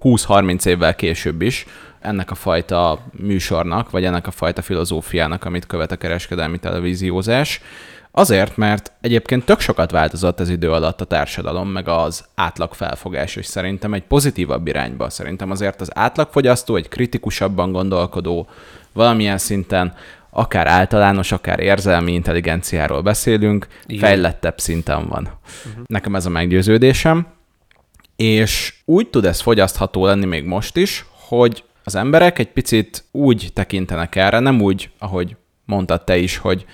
20-30 0.00 0.66
évvel 0.66 0.94
később 0.94 1.42
is 1.42 1.66
ennek 2.06 2.30
a 2.30 2.34
fajta 2.34 2.98
műsornak, 3.12 3.90
vagy 3.90 4.04
ennek 4.04 4.26
a 4.26 4.30
fajta 4.30 4.62
filozófiának, 4.62 5.44
amit 5.44 5.66
követ 5.66 5.92
a 5.92 5.96
kereskedelmi 5.96 6.58
televíziózás. 6.58 7.60
Azért, 8.10 8.56
mert 8.56 8.92
egyébként 9.00 9.44
tök 9.44 9.60
sokat 9.60 9.90
változott 9.90 10.40
az 10.40 10.48
idő 10.48 10.72
alatt 10.72 11.00
a 11.00 11.04
társadalom, 11.04 11.68
meg 11.68 11.88
az 11.88 12.24
átlag 12.34 12.74
felfogás, 12.74 13.36
és 13.36 13.46
szerintem 13.46 13.94
egy 13.94 14.02
pozitívabb 14.02 14.66
irányba. 14.66 15.10
Szerintem 15.10 15.50
azért 15.50 15.80
az 15.80 15.90
átlagfogyasztó 15.94 16.76
egy 16.76 16.88
kritikusabban 16.88 17.72
gondolkodó, 17.72 18.48
valamilyen 18.92 19.38
szinten 19.38 19.94
akár 20.30 20.66
általános, 20.66 21.32
akár 21.32 21.60
érzelmi 21.60 22.12
intelligenciáról 22.12 23.02
beszélünk, 23.02 23.66
Igen. 23.86 24.00
fejlettebb 24.00 24.58
szinten 24.58 25.08
van. 25.08 25.22
Uh-huh. 25.22 25.84
Nekem 25.86 26.14
ez 26.14 26.26
a 26.26 26.30
meggyőződésem. 26.30 27.26
És 28.16 28.74
úgy 28.84 29.08
tud 29.08 29.24
ez 29.24 29.40
fogyasztható 29.40 30.06
lenni 30.06 30.26
még 30.26 30.44
most 30.44 30.76
is, 30.76 31.04
hogy 31.28 31.64
az 31.86 31.94
emberek 31.94 32.38
egy 32.38 32.52
picit 32.52 33.04
úgy 33.10 33.50
tekintenek 33.52 34.16
erre, 34.16 34.38
nem 34.38 34.60
úgy, 34.60 34.90
ahogy 34.98 35.36
mondtad 35.64 36.04
te 36.04 36.16
is, 36.16 36.36
hogy 36.36 36.64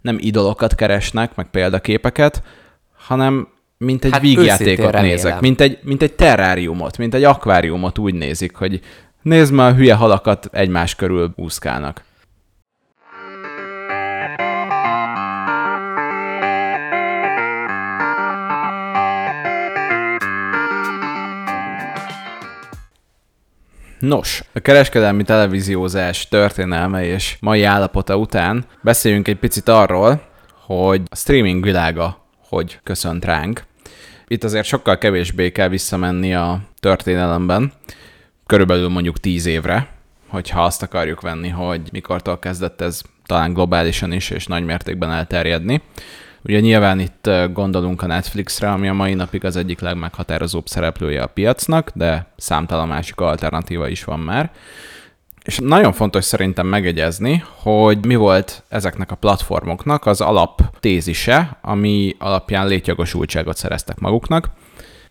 nem 0.00 0.16
idolokat 0.20 0.74
keresnek, 0.74 1.34
meg 1.34 1.50
példaképeket, 1.50 2.42
hanem 2.96 3.48
mint 3.76 4.04
egy 4.04 4.12
hát 4.12 4.20
vígjátékot 4.20 4.92
nézek, 4.92 5.40
mint 5.40 5.60
egy, 5.60 5.78
mint 5.82 6.02
egy 6.02 6.12
terráriumot, 6.12 6.98
mint 6.98 7.14
egy 7.14 7.24
akváriumot 7.24 7.98
úgy 7.98 8.14
nézik, 8.14 8.56
hogy 8.56 8.80
nézd 9.22 9.52
már 9.52 9.70
a 9.70 9.74
hülye 9.74 9.94
halakat 9.94 10.48
egymás 10.52 10.94
körül 10.94 11.32
úszkálnak. 11.36 12.02
Nos, 24.02 24.44
a 24.52 24.58
kereskedelmi 24.58 25.22
televíziózás 25.22 26.28
történelme 26.28 27.04
és 27.04 27.36
mai 27.40 27.62
állapota 27.62 28.16
után 28.16 28.64
beszéljünk 28.80 29.28
egy 29.28 29.36
picit 29.38 29.68
arról, 29.68 30.22
hogy 30.66 31.02
a 31.10 31.16
streaming 31.16 31.64
világa 31.64 32.26
hogy 32.48 32.78
köszönt 32.82 33.24
ránk. 33.24 33.64
Itt 34.26 34.44
azért 34.44 34.66
sokkal 34.66 34.98
kevésbé 34.98 35.52
kell 35.52 35.68
visszamenni 35.68 36.34
a 36.34 36.60
történelemben, 36.80 37.72
körülbelül 38.46 38.88
mondjuk 38.88 39.20
tíz 39.20 39.46
évre, 39.46 39.88
hogyha 40.28 40.64
azt 40.64 40.82
akarjuk 40.82 41.20
venni, 41.20 41.48
hogy 41.48 41.80
mikortól 41.92 42.38
kezdett 42.38 42.80
ez 42.80 43.00
talán 43.26 43.52
globálisan 43.52 44.12
is 44.12 44.30
és 44.30 44.46
nagy 44.46 44.64
mértékben 44.64 45.10
elterjedni. 45.10 45.82
Ugye 46.44 46.60
nyilván 46.60 47.00
itt 47.00 47.30
gondolunk 47.52 48.02
a 48.02 48.06
Netflixre, 48.06 48.70
ami 48.70 48.88
a 48.88 48.92
mai 48.92 49.14
napig 49.14 49.44
az 49.44 49.56
egyik 49.56 49.80
legmeghatározóbb 49.80 50.66
szereplője 50.66 51.22
a 51.22 51.26
piacnak, 51.26 51.90
de 51.94 52.26
számtalan 52.36 52.88
másik 52.88 53.20
alternatíva 53.20 53.88
is 53.88 54.04
van 54.04 54.20
már. 54.20 54.50
És 55.44 55.58
nagyon 55.58 55.92
fontos 55.92 56.24
szerintem 56.24 56.66
megegyezni, 56.66 57.44
hogy 57.54 58.06
mi 58.06 58.14
volt 58.14 58.62
ezeknek 58.68 59.10
a 59.10 59.14
platformoknak 59.14 60.06
az 60.06 60.20
alap 60.20 60.62
tézise, 60.80 61.58
ami 61.62 62.16
alapján 62.18 62.66
létjogosultságot 62.66 63.56
szereztek 63.56 63.98
maguknak. 63.98 64.50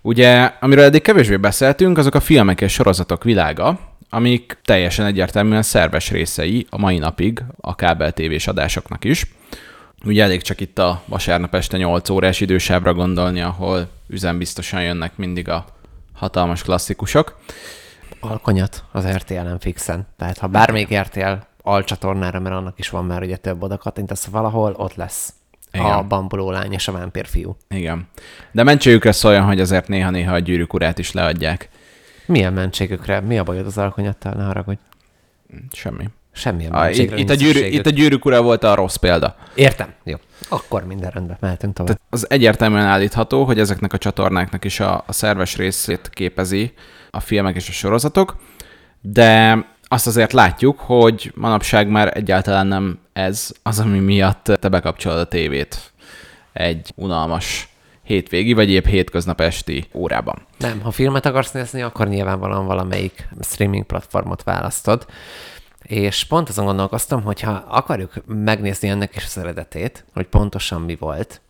Ugye, 0.01 0.51
amiről 0.59 0.83
eddig 0.83 1.01
kevésbé 1.01 1.35
beszéltünk, 1.37 1.97
azok 1.97 2.15
a 2.15 2.19
filmek 2.19 2.61
és 2.61 2.73
sorozatok 2.73 3.23
világa, 3.23 3.79
amik 4.09 4.57
teljesen 4.65 5.05
egyértelműen 5.05 5.61
szerves 5.61 6.11
részei 6.11 6.65
a 6.69 6.77
mai 6.77 6.97
napig 6.97 7.43
a 7.61 7.75
kábel 7.75 8.11
tévés 8.11 8.47
adásoknak 8.47 9.03
is. 9.03 9.25
Ugye 10.05 10.23
elég 10.23 10.41
csak 10.41 10.59
itt 10.59 10.77
a 10.79 11.01
vasárnap 11.05 11.55
este 11.55 11.77
8 11.77 12.09
órás 12.09 12.39
idősávra 12.39 12.93
gondolni, 12.93 13.41
ahol 13.41 13.89
üzembiztosan 14.07 14.83
jönnek 14.83 15.17
mindig 15.17 15.49
a 15.49 15.65
hatalmas 16.13 16.63
klasszikusok. 16.63 17.39
Alkonyat 18.19 18.83
az 18.91 19.07
RTL-en 19.07 19.59
fixen. 19.59 20.07
Tehát 20.17 20.37
ha 20.37 20.47
bármelyik 20.47 20.99
RTL 20.99 21.33
alcsatornára, 21.61 22.39
mert 22.39 22.55
annak 22.55 22.79
is 22.79 22.89
van 22.89 23.05
már 23.05 23.21
ugye 23.21 23.37
több 23.37 23.63
oda 23.63 23.77
kattintasz 23.77 24.25
valahol, 24.25 24.73
ott 24.77 24.95
lesz 24.95 25.33
Igen. 25.71 25.85
a 25.85 26.03
bambuló 26.03 26.51
lány 26.51 26.73
és 26.73 26.87
a 26.87 26.91
vámpírfiú. 26.91 27.57
Igen. 27.69 28.07
De 28.51 28.63
mentségükre 28.63 29.11
szóljon, 29.11 29.43
hogy 29.43 29.59
azért 29.59 29.87
néha-néha 29.87 30.33
a 30.33 30.39
gyűrűk 30.39 30.73
urát 30.73 30.99
is 30.99 31.11
leadják. 31.11 31.69
Milyen 32.25 32.53
mentségükre? 32.53 33.19
Mi 33.19 33.37
a 33.37 33.43
bajod 33.43 33.65
az 33.65 33.77
alkonyattal? 33.77 34.33
Ne 34.33 34.43
haragudj. 34.43 34.79
Semmi. 35.71 36.09
Semmilyen 36.31 36.71
a, 36.71 36.89
itt, 36.89 37.17
itt, 37.17 37.29
a 37.29 37.33
gyűrű, 37.33 37.59
itt 37.59 37.85
a 37.85 37.89
gyűrűk 37.89 38.25
ura 38.25 38.41
volt 38.41 38.63
a 38.63 38.75
rossz 38.75 38.95
példa. 38.95 39.35
Értem. 39.55 39.93
Jó. 40.03 40.15
Akkor 40.49 40.85
minden 40.85 41.09
rendben, 41.09 41.37
mehetünk 41.39 41.73
tovább. 41.73 41.95
Tehát 41.95 42.13
az 42.13 42.29
egyértelműen 42.29 42.85
állítható, 42.85 43.43
hogy 43.43 43.59
ezeknek 43.59 43.93
a 43.93 43.97
csatornáknak 43.97 44.65
is 44.65 44.79
a, 44.79 45.03
a 45.07 45.11
szerves 45.11 45.55
részét 45.55 46.09
képezi 46.09 46.73
a 47.09 47.19
filmek 47.19 47.55
és 47.55 47.69
a 47.69 47.71
sorozatok, 47.71 48.35
de 49.01 49.59
azt 49.83 50.07
azért 50.07 50.33
látjuk, 50.33 50.79
hogy 50.79 51.31
manapság 51.35 51.87
már 51.87 52.17
egyáltalán 52.17 52.67
nem 52.67 52.99
ez 53.13 53.51
az, 53.63 53.79
ami 53.79 53.99
miatt 53.99 54.43
te 54.43 54.69
bekapcsolod 54.69 55.17
a 55.17 55.25
tévét 55.27 55.91
egy 56.53 56.91
unalmas 56.95 57.69
hétvégi, 58.03 58.53
vagy 58.53 58.69
épp 58.69 58.85
hétköznap 58.85 59.41
esti 59.41 59.87
órában. 59.93 60.45
Nem, 60.57 60.81
ha 60.81 60.91
filmet 60.91 61.25
akarsz 61.25 61.51
nézni, 61.51 61.81
akkor 61.81 62.07
nyilvánvalóan 62.07 62.65
valamelyik 62.65 63.27
streaming 63.41 63.85
platformot 63.85 64.43
választod. 64.43 65.05
És 65.81 66.23
pont 66.25 66.49
azon 66.49 66.65
gondolkoztam, 66.65 67.23
hogy 67.23 67.41
ha 67.41 67.51
akarjuk 67.51 68.13
megnézni 68.25 68.89
ennek 68.89 69.15
is 69.15 69.25
az 69.25 69.37
eredetét, 69.37 70.05
hogy 70.13 70.27
pontosan 70.27 70.81
mi 70.81 70.95
volt, 70.95 71.41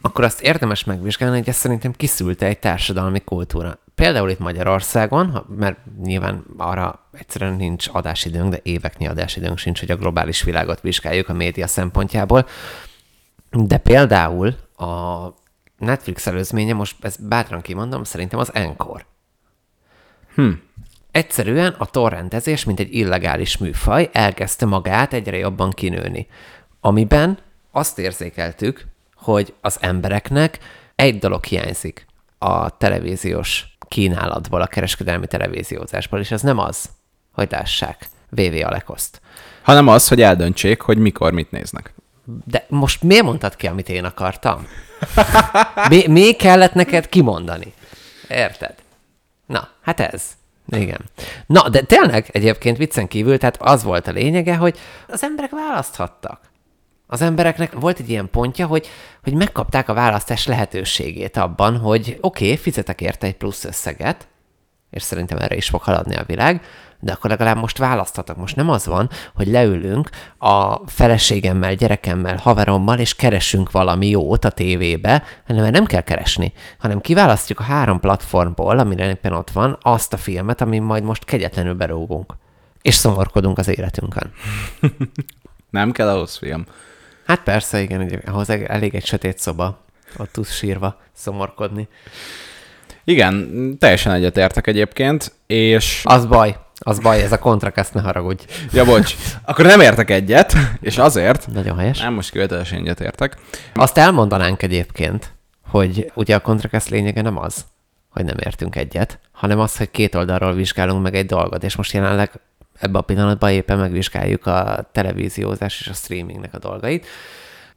akkor 0.00 0.24
azt 0.24 0.40
érdemes 0.40 0.84
megvizsgálni, 0.84 1.38
hogy 1.38 1.48
ez 1.48 1.56
szerintem 1.56 1.92
kiszülte 1.92 2.46
egy 2.46 2.58
társadalmi 2.58 3.20
kultúra. 3.20 3.78
Például 3.94 4.30
itt 4.30 4.38
Magyarországon, 4.38 5.44
mert 5.56 5.78
nyilván 6.02 6.44
arra 6.56 7.08
egyszerűen 7.12 7.54
nincs 7.54 7.88
adásidőnk, 7.92 8.50
de 8.50 8.60
éveknyi 8.62 9.06
adásidőnk 9.06 9.58
sincs, 9.58 9.80
hogy 9.80 9.90
a 9.90 9.96
globális 9.96 10.42
világot 10.42 10.80
vizsgáljuk 10.80 11.28
a 11.28 11.32
média 11.32 11.66
szempontjából. 11.66 12.46
De 13.50 13.76
például 13.76 14.54
a 14.76 15.26
Netflix 15.78 16.26
előzménye, 16.26 16.72
most 16.72 17.04
ezt 17.04 17.26
bátran 17.28 17.60
kimondom, 17.60 18.04
szerintem 18.04 18.38
az 18.38 18.54
Encore. 18.54 19.06
Hm. 20.34 20.50
Egyszerűen 21.14 21.74
a 21.78 21.86
torrentezés, 21.86 22.64
mint 22.64 22.80
egy 22.80 22.94
illegális 22.94 23.56
műfaj, 23.56 24.08
elkezdte 24.12 24.66
magát 24.66 25.12
egyre 25.12 25.36
jobban 25.36 25.70
kinőni, 25.70 26.26
amiben 26.80 27.38
azt 27.70 27.98
érzékeltük, 27.98 28.86
hogy 29.16 29.54
az 29.60 29.76
embereknek 29.80 30.58
egy 30.94 31.18
dolog 31.18 31.44
hiányzik 31.44 32.06
a 32.38 32.76
televíziós 32.76 33.76
kínálatból, 33.88 34.60
a 34.60 34.66
kereskedelmi 34.66 35.26
televíziózásból, 35.26 36.18
és 36.18 36.30
ez 36.30 36.42
nem 36.42 36.58
az, 36.58 36.90
hogy 37.32 37.48
lássák 37.50 38.08
VV 38.28 38.66
Alekoszt. 38.66 39.20
Hanem 39.62 39.88
az, 39.88 40.08
hogy 40.08 40.22
eldöntsék, 40.22 40.80
hogy 40.80 40.98
mikor 40.98 41.32
mit 41.32 41.50
néznek. 41.50 41.94
De 42.46 42.66
most 42.68 43.02
miért 43.02 43.24
mondtad 43.24 43.56
ki, 43.56 43.66
amit 43.66 43.88
én 43.88 44.04
akartam? 44.04 44.66
Mi, 45.88 46.06
mi 46.06 46.32
kellett 46.32 46.74
neked 46.74 47.08
kimondani? 47.08 47.72
Érted? 48.28 48.74
Na, 49.46 49.68
hát 49.82 50.00
ez. 50.00 50.22
Igen. 50.66 51.00
Na, 51.46 51.68
de 51.68 51.80
tényleg 51.80 52.28
egyébként 52.32 52.76
viccen 52.76 53.08
kívül, 53.08 53.38
tehát 53.38 53.62
az 53.62 53.82
volt 53.82 54.06
a 54.06 54.12
lényege, 54.12 54.56
hogy 54.56 54.78
az 55.08 55.22
emberek 55.22 55.50
választhattak. 55.50 56.40
Az 57.06 57.22
embereknek 57.22 57.72
volt 57.72 57.98
egy 57.98 58.10
ilyen 58.10 58.30
pontja, 58.30 58.66
hogy, 58.66 58.88
hogy 59.22 59.34
megkapták 59.34 59.88
a 59.88 59.94
választás 59.94 60.46
lehetőségét 60.46 61.36
abban, 61.36 61.76
hogy 61.76 62.18
oké, 62.20 62.44
okay, 62.44 62.56
fizetek 62.56 63.00
érte 63.00 63.26
egy 63.26 63.36
plusz 63.36 63.64
összeget, 63.64 64.28
és 64.94 65.02
szerintem 65.02 65.38
erre 65.38 65.56
is 65.56 65.68
fog 65.68 65.82
haladni 65.82 66.14
a 66.14 66.24
világ, 66.26 66.62
de 67.00 67.12
akkor 67.12 67.30
legalább 67.30 67.56
most 67.56 67.78
választhatok. 67.78 68.36
Most 68.36 68.56
nem 68.56 68.70
az 68.70 68.86
van, 68.86 69.10
hogy 69.34 69.46
leülünk 69.46 70.10
a 70.38 70.88
feleségemmel, 70.90 71.74
gyerekemmel, 71.74 72.36
haverommal, 72.36 72.98
és 72.98 73.14
keresünk 73.14 73.70
valami 73.70 74.08
jót 74.08 74.44
a 74.44 74.50
tévébe, 74.50 75.22
hanem 75.46 75.70
nem 75.70 75.84
kell 75.84 76.00
keresni, 76.00 76.52
hanem 76.78 77.00
kiválasztjuk 77.00 77.60
a 77.60 77.62
három 77.62 78.00
platformból, 78.00 78.78
amire 78.78 79.08
éppen 79.08 79.32
ott 79.32 79.50
van, 79.50 79.78
azt 79.82 80.12
a 80.12 80.16
filmet, 80.16 80.60
amin 80.60 80.82
majd 80.82 81.02
most 81.02 81.24
kegyetlenül 81.24 81.74
berúgunk. 81.74 82.34
És 82.82 82.94
szomorkodunk 82.94 83.58
az 83.58 83.68
életünkön. 83.68 84.32
nem 85.70 85.92
kell 85.92 86.08
ahhoz 86.08 86.36
film. 86.36 86.66
Hát 87.26 87.42
persze, 87.42 87.80
igen, 87.80 88.22
ahhoz 88.26 88.50
elég 88.50 88.94
egy 88.94 89.06
sötét 89.06 89.38
szoba, 89.38 89.78
ott 90.18 90.32
tudsz 90.32 90.52
sírva 90.52 91.00
szomorkodni. 91.12 91.88
Igen, 93.04 93.76
teljesen 93.78 94.12
egyetértek 94.12 94.66
egyébként, 94.66 95.32
és... 95.46 96.02
Az 96.04 96.26
baj, 96.26 96.56
az 96.78 96.98
baj, 96.98 97.22
ez 97.22 97.32
a 97.32 97.38
kontrakaszt, 97.38 97.94
ne 97.94 98.00
haragudj. 98.00 98.44
Ja, 98.72 98.84
bocs. 98.84 99.14
Akkor 99.44 99.64
nem 99.64 99.80
értek 99.80 100.10
egyet, 100.10 100.52
és 100.80 100.98
azért... 100.98 101.46
Nagyon 101.52 101.78
helyes. 101.78 102.00
Nem 102.00 102.14
most 102.14 102.30
követelesen 102.30 102.78
egyet 102.78 103.00
értek. 103.00 103.36
Azt 103.74 103.98
elmondanánk 103.98 104.62
egyébként, 104.62 105.32
hogy 105.68 106.12
ugye 106.14 106.34
a 106.34 106.40
kontrakesz 106.40 106.88
lényege 106.88 107.22
nem 107.22 107.38
az, 107.38 107.64
hogy 108.08 108.24
nem 108.24 108.36
értünk 108.44 108.76
egyet, 108.76 109.18
hanem 109.32 109.60
az, 109.60 109.76
hogy 109.76 109.90
két 109.90 110.14
oldalról 110.14 110.54
vizsgálunk 110.54 111.02
meg 111.02 111.14
egy 111.14 111.26
dolgot, 111.26 111.64
és 111.64 111.76
most 111.76 111.92
jelenleg 111.92 112.30
ebben 112.78 113.00
a 113.00 113.00
pillanatban 113.00 113.50
éppen 113.50 113.78
megvizsgáljuk 113.78 114.46
a 114.46 114.88
televíziózás 114.92 115.80
és 115.80 115.88
a 115.88 115.92
streamingnek 115.92 116.54
a 116.54 116.58
dolgait. 116.58 117.06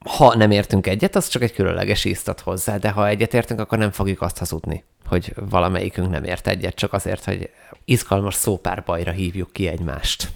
Ha 0.05 0.35
nem 0.35 0.51
értünk 0.51 0.87
egyet, 0.87 1.15
az 1.15 1.27
csak 1.27 1.41
egy 1.41 1.53
különleges 1.53 2.05
íztat 2.05 2.39
hozzá, 2.39 2.77
de 2.77 2.89
ha 2.89 3.07
egyet 3.07 3.33
értünk, 3.33 3.59
akkor 3.59 3.77
nem 3.77 3.91
fogjuk 3.91 4.21
azt 4.21 4.37
hazudni, 4.37 4.83
hogy 5.05 5.33
valamelyikünk 5.49 6.09
nem 6.09 6.23
ért 6.23 6.47
egyet, 6.47 6.75
csak 6.75 6.93
azért, 6.93 7.23
hogy 7.23 7.49
izgalmas 7.85 8.33
szópárbajra 8.33 9.11
hívjuk 9.11 9.53
ki 9.53 9.67
egymást. 9.67 10.31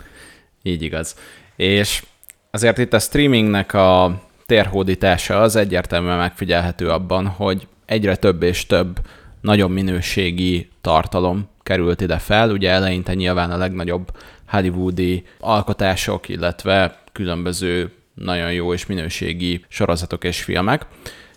Így 0.64 0.82
igaz. 0.82 1.16
És 1.56 2.04
azért 2.52 2.78
itt 2.78 2.94
a 2.94 3.00
streamingnek 3.00 3.74
a 3.74 4.22
térhódítása 4.46 5.42
az 5.42 5.56
egyértelműen 5.56 6.18
megfigyelhető 6.18 6.90
abban, 6.90 7.28
hogy 7.28 7.68
egyre 7.86 8.16
több 8.16 8.44
és 8.44 8.66
több 8.66 9.00
nagyobb 9.42 9.72
minőségi 9.72 10.70
tartalom 10.82 11.50
került 11.64 12.02
ide 12.02 12.18
fel. 12.18 12.52
Ugye 12.52 12.70
eleinte 12.70 13.14
nyilván 13.14 13.52
a 13.52 13.58
legnagyobb 13.58 14.12
hollywoodi 14.48 15.26
alkotások, 15.40 16.30
illetve 16.30 17.00
különböző 17.12 17.92
nagyon 18.24 18.54
jó 18.54 18.74
és 18.74 18.86
minőségi 18.86 19.66
sorozatok 19.68 20.24
és 20.24 20.44
filmek. 20.44 20.86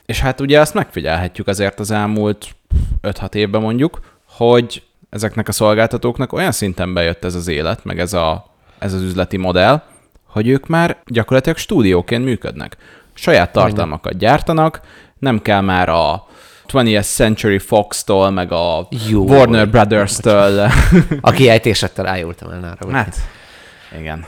És 0.07 0.21
hát 0.21 0.41
ugye 0.41 0.61
azt 0.61 0.75
megfigyelhetjük 0.75 1.47
azért 1.49 1.81
az 1.81 1.91
elmúlt 1.91 2.47
5-6 3.03 3.35
évben 3.35 3.61
mondjuk, 3.61 4.01
hogy 4.29 4.83
ezeknek 5.11 5.49
a 5.49 5.53
szolgáltatóknak 5.53 6.33
olyan 6.33 6.53
szinten 6.53 6.95
bejött 6.95 7.25
ez 7.25 7.35
az 7.35 7.49
élet, 7.49 7.85
meg 7.85 7.99
ez, 7.99 8.13
a, 8.13 8.55
ez 8.79 8.93
az 8.93 9.03
üzleti 9.03 9.37
modell, 9.37 9.83
hogy 10.27 10.49
ők 10.49 10.67
már 10.67 10.97
gyakorlatilag 11.07 11.59
stúdióként 11.59 12.25
működnek. 12.25 12.77
Saját 13.15 13.53
tartalmakat 13.53 14.19
gyártanak, 14.19 14.81
nem 15.19 15.43
kell 15.43 15.61
már 15.61 15.89
a 15.89 16.27
20th 16.69 17.15
Century 17.15 17.59
Fox-tól, 17.59 18.31
meg 18.31 18.53
a 18.53 18.89
Jó, 19.09 19.25
Warner 19.25 19.69
Brothers-től. 19.69 20.71
A 21.21 21.31
kiejtésekkel 21.31 22.07
ájultam 22.07 22.51
el 22.51 22.59
nára. 22.59 22.93
Hát, 22.93 23.17
igen. 23.99 24.27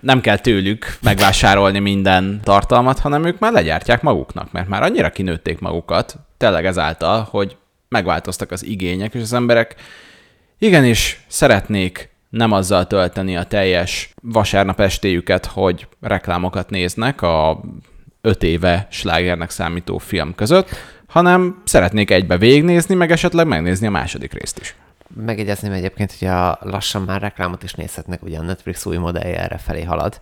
Nem 0.00 0.20
kell 0.20 0.38
tőlük 0.38 0.96
megvásárolni 1.02 1.78
minden 1.78 2.40
tartalmat, 2.42 2.98
hanem 2.98 3.24
ők 3.24 3.38
már 3.38 3.52
legyártják 3.52 4.02
maguknak, 4.02 4.52
mert 4.52 4.68
már 4.68 4.82
annyira 4.82 5.10
kinőtték 5.10 5.58
magukat, 5.58 6.16
tényleg 6.36 6.66
ezáltal, 6.66 7.28
hogy 7.30 7.56
megváltoztak 7.88 8.50
az 8.50 8.64
igények, 8.64 9.14
és 9.14 9.20
az 9.20 9.32
emberek 9.32 9.74
igenis 10.58 11.20
szeretnék 11.26 12.10
nem 12.30 12.52
azzal 12.52 12.86
tölteni 12.86 13.36
a 13.36 13.44
teljes 13.44 14.14
vasárnap 14.22 14.80
estéjüket, 14.80 15.46
hogy 15.46 15.86
reklámokat 16.00 16.70
néznek 16.70 17.22
a 17.22 17.60
öt 18.20 18.42
éve 18.42 18.86
slágernek 18.90 19.50
számító 19.50 19.98
film 19.98 20.34
között, 20.34 20.68
hanem 21.06 21.62
szeretnék 21.64 22.10
egybe 22.10 22.38
végignézni, 22.38 22.94
meg 22.94 23.10
esetleg 23.10 23.46
megnézni 23.46 23.86
a 23.86 23.90
második 23.90 24.32
részt 24.32 24.58
is. 24.58 24.74
Megjegyezném 25.14 25.72
egyébként, 25.72 26.14
hogy 26.18 26.28
a 26.28 26.58
lassan 26.60 27.02
már 27.02 27.20
reklámot 27.20 27.62
is 27.62 27.72
nézhetnek, 27.72 28.22
ugye 28.22 28.38
a 28.38 28.42
Netflix 28.42 28.86
új 28.86 28.96
modellje 28.96 29.42
erre 29.42 29.58
felé 29.58 29.82
halad. 29.82 30.18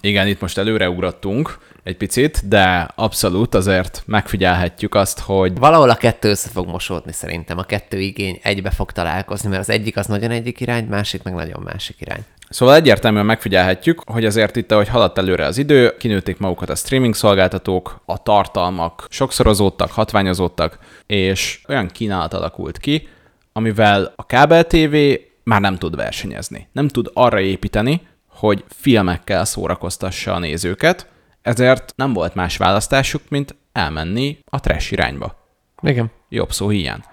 Igen, 0.00 0.26
itt 0.26 0.40
most 0.40 0.58
előreugrottunk 0.58 1.58
egy 1.82 1.96
picit, 1.96 2.48
de 2.48 2.88
abszolút 2.94 3.54
azért 3.54 4.02
megfigyelhetjük 4.06 4.94
azt, 4.94 5.20
hogy... 5.20 5.58
Valahol 5.58 5.90
a 5.90 5.94
kettő 5.94 6.28
össze 6.28 6.48
fog 6.48 6.66
mosódni 6.66 7.12
szerintem. 7.12 7.58
A 7.58 7.62
kettő 7.62 8.00
igény 8.00 8.40
egybe 8.42 8.70
fog 8.70 8.92
találkozni, 8.92 9.48
mert 9.48 9.60
az 9.60 9.70
egyik 9.70 9.96
az 9.96 10.06
nagyon 10.06 10.30
egyik 10.30 10.60
irány, 10.60 10.84
másik 10.84 11.22
meg 11.22 11.34
nagyon 11.34 11.62
másik 11.62 12.00
irány. 12.00 12.24
Szóval 12.48 12.74
egyértelműen 12.74 13.26
megfigyelhetjük, 13.26 14.02
hogy 14.06 14.24
azért 14.24 14.56
itt, 14.56 14.72
ahogy 14.72 14.88
haladt 14.88 15.18
előre 15.18 15.44
az 15.44 15.58
idő, 15.58 15.96
kinőtték 15.98 16.38
magukat 16.38 16.70
a 16.70 16.74
streaming 16.74 17.14
szolgáltatók, 17.14 18.00
a 18.04 18.22
tartalmak 18.22 19.06
sokszorozódtak, 19.10 19.90
hatványozódtak, 19.90 20.78
és 21.06 21.60
olyan 21.68 21.86
kínálat 21.86 22.34
alakult 22.34 22.78
ki, 22.78 23.08
amivel 23.56 24.12
a 24.16 24.26
kábel 24.26 24.66
TV 24.66 24.96
már 25.42 25.60
nem 25.60 25.76
tud 25.76 25.96
versenyezni. 25.96 26.68
Nem 26.72 26.88
tud 26.88 27.10
arra 27.12 27.40
építeni, 27.40 28.06
hogy 28.28 28.64
filmekkel 28.68 29.44
szórakoztassa 29.44 30.34
a 30.34 30.38
nézőket, 30.38 31.08
ezért 31.42 31.92
nem 31.96 32.12
volt 32.12 32.34
más 32.34 32.56
választásuk, 32.56 33.22
mint 33.28 33.54
elmenni 33.72 34.38
a 34.44 34.60
trash 34.60 34.92
irányba. 34.92 35.48
Igen. 35.82 36.10
Jobb 36.28 36.52
szó 36.52 36.68
hiány. 36.68 37.04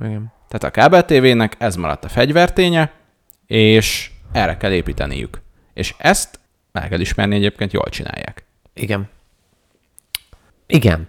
Igen. 0.00 0.32
Tehát 0.48 0.64
a 0.64 0.70
kábel 0.70 1.04
TV-nek 1.04 1.56
ez 1.58 1.76
maradt 1.76 2.04
a 2.04 2.08
fegyverténye, 2.08 2.92
és 3.46 4.10
erre 4.32 4.56
kell 4.56 4.72
építeniük. 4.72 5.40
És 5.74 5.94
ezt 5.98 6.40
el 6.72 6.88
kell 6.88 7.00
ismerni 7.00 7.34
egyébként 7.34 7.72
jól 7.72 7.88
csinálják. 7.88 8.44
Igen. 8.74 9.08
Igen. 10.66 11.08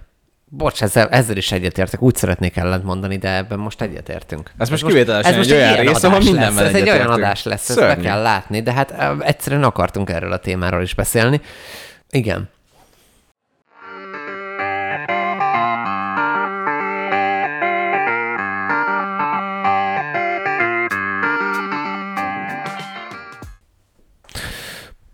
Bocs, 0.53 0.83
ezzel, 0.83 1.07
ezzel 1.09 1.37
is 1.37 1.51
egyetértek. 1.51 2.01
Úgy 2.01 2.15
szeretnék 2.15 2.57
ellent 2.57 2.83
mondani, 2.83 3.17
de 3.17 3.35
ebben 3.35 3.59
most 3.59 3.81
egyetértünk. 3.81 4.51
Ez 4.57 4.69
most 4.69 4.85
kivételesen 4.85 5.31
ez 5.31 5.37
most 5.37 5.51
egy, 5.51 5.55
olyan 5.57 5.75
rész, 5.75 6.03
ahol 6.03 6.19
mindenben 6.19 6.65
Ez 6.65 6.73
egy 6.73 6.89
olyan 6.89 7.09
adás 7.09 7.43
lesz, 7.43 7.63
Szörnyű. 7.63 7.89
ezt 7.89 7.97
be 7.97 8.03
kell 8.03 8.21
látni, 8.21 8.61
de 8.61 8.73
hát 8.73 8.93
egyszerűen 9.19 9.63
akartunk 9.63 10.09
erről 10.09 10.31
a 10.31 10.37
témáról 10.37 10.81
is 10.81 10.93
beszélni. 10.93 11.41
Igen. 12.09 12.49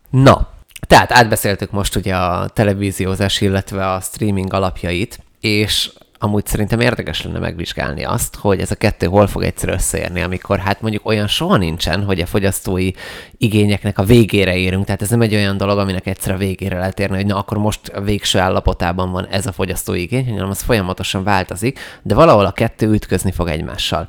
Na, 0.10 0.50
tehát 0.88 1.12
átbeszéltük 1.12 1.72
most 1.72 1.96
ugye 1.96 2.16
a 2.16 2.48
televíziózás, 2.48 3.42
illetve 3.42 3.92
a 3.92 4.00
streaming 4.00 4.54
alapjait, 4.54 5.20
és 5.48 5.92
amúgy 6.20 6.46
szerintem 6.46 6.80
érdekes 6.80 7.24
lenne 7.24 7.40
megvizsgálni 7.40 8.04
azt, 8.04 8.36
hogy 8.36 8.60
ez 8.60 8.72
a 8.72 8.76
kettő 8.76 9.06
hol 9.06 9.28
fog 9.28 9.44
egyszer 9.44 9.70
összeérni, 9.70 10.22
amikor 10.22 10.60
hát 10.60 10.82
mondjuk 10.82 11.06
olyan 11.06 11.28
soha 11.28 11.58
nincsen, 11.58 12.04
hogy 12.04 12.20
a 12.20 12.26
fogyasztói 12.26 12.92
igényeknek 13.38 13.98
a 13.98 14.04
végére 14.04 14.56
érünk, 14.56 14.86
tehát 14.86 15.02
ez 15.02 15.10
nem 15.10 15.22
egy 15.22 15.36
olyan 15.36 15.58
dolog, 15.58 15.78
aminek 15.78 16.08
egyszer 16.08 16.34
a 16.34 16.38
végére 16.38 16.78
lehet 16.78 17.00
érni, 17.00 17.16
hogy 17.16 17.26
na 17.26 17.38
akkor 17.38 17.58
most 17.58 17.88
a 17.88 18.02
végső 18.02 18.40
állapotában 18.40 19.12
van 19.12 19.26
ez 19.26 19.46
a 19.46 19.52
fogyasztói 19.52 20.02
igény, 20.02 20.30
hanem 20.30 20.50
az 20.50 20.62
folyamatosan 20.62 21.24
változik, 21.24 21.80
de 22.02 22.16
valahol 22.16 22.46
a 22.46 22.52
kettő 22.52 22.92
ütközni 22.92 23.32
fog 23.32 23.48
egymással. 23.48 24.08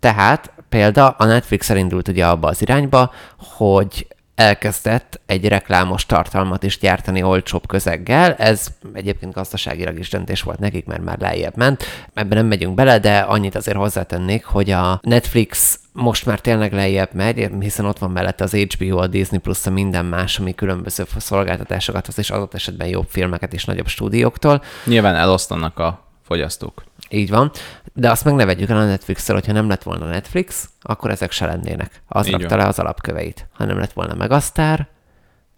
Tehát 0.00 0.52
példa 0.68 1.08
a 1.08 1.24
Netflix 1.24 1.70
elindult 1.70 2.08
ugye 2.08 2.26
abba 2.26 2.48
az 2.48 2.62
irányba, 2.62 3.12
hogy 3.38 4.06
elkezdett 4.40 5.20
egy 5.26 5.48
reklámos 5.48 6.06
tartalmat 6.06 6.62
is 6.62 6.78
gyártani 6.78 7.22
olcsóbb 7.22 7.66
közeggel. 7.66 8.34
Ez 8.34 8.66
egyébként 8.92 9.32
gazdaságilag 9.32 9.98
is 9.98 10.08
döntés 10.08 10.42
volt 10.42 10.58
nekik, 10.58 10.86
mert 10.86 11.04
már 11.04 11.18
lejjebb 11.18 11.56
ment. 11.56 11.84
Ebben 12.14 12.38
nem 12.38 12.46
megyünk 12.46 12.74
bele, 12.74 12.98
de 12.98 13.18
annyit 13.18 13.54
azért 13.54 13.76
hozzátennék, 13.76 14.44
hogy 14.44 14.70
a 14.70 15.00
Netflix 15.02 15.78
most 15.92 16.26
már 16.26 16.40
tényleg 16.40 16.72
lejjebb 16.72 17.14
megy, 17.14 17.50
hiszen 17.60 17.84
ott 17.84 17.98
van 17.98 18.10
mellette 18.10 18.44
az 18.44 18.52
HBO, 18.52 18.98
a 18.98 19.06
Disney 19.06 19.38
Plus, 19.38 19.66
a 19.66 19.70
minden 19.70 20.04
más, 20.04 20.38
ami 20.38 20.54
különböző 20.54 21.04
szolgáltatásokat 21.16 22.06
az 22.06 22.18
és 22.18 22.30
adott 22.30 22.54
esetben 22.54 22.88
jobb 22.88 23.06
filmeket 23.08 23.52
is 23.52 23.64
nagyobb 23.64 23.88
stúdióktól. 23.88 24.62
Nyilván 24.84 25.14
elosztanak 25.14 25.78
a 25.78 26.04
fogyasztók. 26.22 26.82
Így 27.10 27.30
van. 27.30 27.50
De 27.92 28.10
azt 28.10 28.24
meg 28.24 28.34
ne 28.34 28.44
vegyük 28.44 28.68
el 28.70 28.76
a 28.76 28.84
Netflix-el, 28.84 29.34
hogyha 29.34 29.52
nem 29.52 29.68
lett 29.68 29.82
volna 29.82 30.06
Netflix, 30.06 30.68
akkor 30.80 31.10
ezek 31.10 31.30
se 31.30 31.46
lennének. 31.46 32.02
Az 32.08 32.26
Így 32.26 32.32
rakta 32.32 32.48
van. 32.48 32.58
le 32.58 32.64
az 32.66 32.78
alapköveit. 32.78 33.46
Ha 33.52 33.64
nem 33.64 33.78
lett 33.78 33.92
volna 33.92 34.14
Megasztár, 34.14 34.88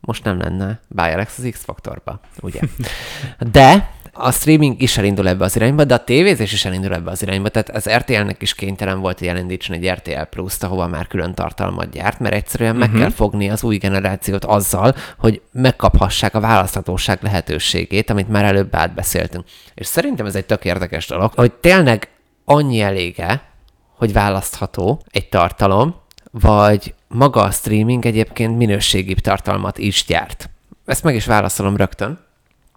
most 0.07 0.25
nem 0.25 0.39
lenne 0.39 0.81
Bialex 0.89 1.39
az 1.39 1.49
X-faktorba, 1.51 2.21
ugye? 2.41 2.61
De 3.53 3.91
a 4.15 4.33
streaming 4.33 4.83
is 4.83 4.99
elindul 4.99 5.29
ebbe 5.29 5.45
az 5.45 5.57
irányba, 5.57 5.85
de 5.85 5.95
a 5.95 6.05
tévézés 6.05 6.53
is 6.53 6.65
elindul 6.65 6.95
ebbe 6.95 7.11
az 7.11 7.23
irányba. 7.23 7.49
Tehát 7.49 7.69
az 7.69 7.91
RTL-nek 7.91 8.43
is 8.43 8.55
kénytelen 8.55 9.01
volt, 9.01 9.19
hogy 9.19 9.29
elindítson 9.29 9.77
egy 9.77 9.91
RTL 9.91 10.23
Plus-t, 10.31 10.63
ahova 10.63 10.87
már 10.87 11.07
külön 11.07 11.35
tartalmat 11.35 11.91
gyárt, 11.91 12.19
mert 12.19 12.35
egyszerűen 12.35 12.71
uh-huh. 12.71 12.87
meg 12.87 12.95
mhm. 12.95 13.03
kell 13.03 13.17
fogni 13.17 13.51
az 13.51 13.63
új 13.63 13.77
generációt 13.77 14.45
azzal, 14.45 14.95
hogy 15.19 15.43
megkaphassák 15.53 16.35
a 16.35 16.41
választhatóság 16.41 17.19
lehetőségét, 17.23 18.11
amit 18.11 18.29
már 18.29 18.45
előbb 18.45 18.75
átbeszéltünk. 18.75 19.45
És 19.75 19.87
szerintem 19.87 20.27
ez 20.27 20.35
egy 20.35 20.47
tök 20.47 20.65
érdekes 20.65 21.07
dolog, 21.07 21.33
hogy 21.35 21.53
tényleg 21.53 22.09
annyi 22.45 22.81
elége, 22.81 23.43
hogy 23.97 24.13
választható 24.13 25.03
egy 25.11 25.29
tartalom, 25.29 25.95
vagy 26.33 26.95
maga 27.09 27.43
a 27.43 27.51
streaming 27.51 28.07
egyébként 28.07 28.57
minőségibb 28.57 29.19
tartalmat 29.19 29.79
is 29.79 30.05
gyárt. 30.05 30.51
Ezt 30.85 31.03
meg 31.03 31.15
is 31.15 31.27
válaszolom 31.27 31.77
rögtön. 31.77 32.19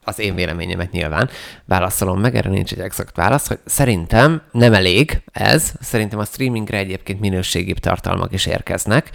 Az 0.04 0.20
én 0.20 0.36
véleményemet 0.36 0.92
nyilván 0.92 1.30
válaszolom 1.66 2.20
meg, 2.20 2.36
erre 2.36 2.50
nincs 2.50 2.72
egy 2.72 2.80
exakt 2.80 3.16
válasz, 3.16 3.48
hogy 3.48 3.60
szerintem 3.66 4.42
nem 4.52 4.74
elég 4.74 5.22
ez, 5.32 5.74
szerintem 5.82 6.20
a 6.20 6.26
streamingre 6.26 6.78
egyébként 6.78 7.20
minőségibb 7.20 7.78
tartalmak 7.78 8.34
is 8.34 8.46
érkeznek, 8.46 9.10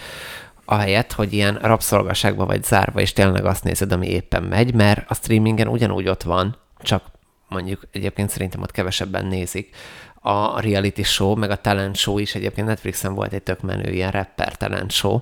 ahelyett, 0.65 1.13
hogy 1.13 1.33
ilyen 1.33 1.59
rabszolgaságba 1.63 2.47
vagy 2.47 2.65
zárva, 2.65 3.01
és 3.01 3.13
tényleg 3.13 3.45
azt 3.45 3.65
nézed, 3.65 3.93
ami 3.93 4.09
éppen 4.09 4.43
megy, 4.43 4.75
mert 4.75 5.11
a 5.11 5.15
streamingen 5.15 5.69
ugyanúgy 5.69 6.09
ott 6.09 6.23
van, 6.23 6.57
csak 6.83 7.03
mondjuk 7.49 7.83
egyébként 7.93 8.31
szerintem 8.31 8.63
ott 8.63 8.71
kevesebben 8.71 9.27
nézik, 9.27 9.77
a 10.21 10.61
reality 10.61 11.03
show, 11.03 11.35
meg 11.35 11.51
a 11.51 11.57
talent 11.57 11.97
show 11.97 12.19
is 12.19 12.35
egyébként 12.35 12.67
Netflixen 12.67 13.15
volt 13.15 13.33
egy 13.33 13.43
tök 13.43 13.61
menő 13.61 13.93
ilyen 13.93 14.11
rapper 14.11 14.57
talent 14.57 14.91
show, 14.91 15.21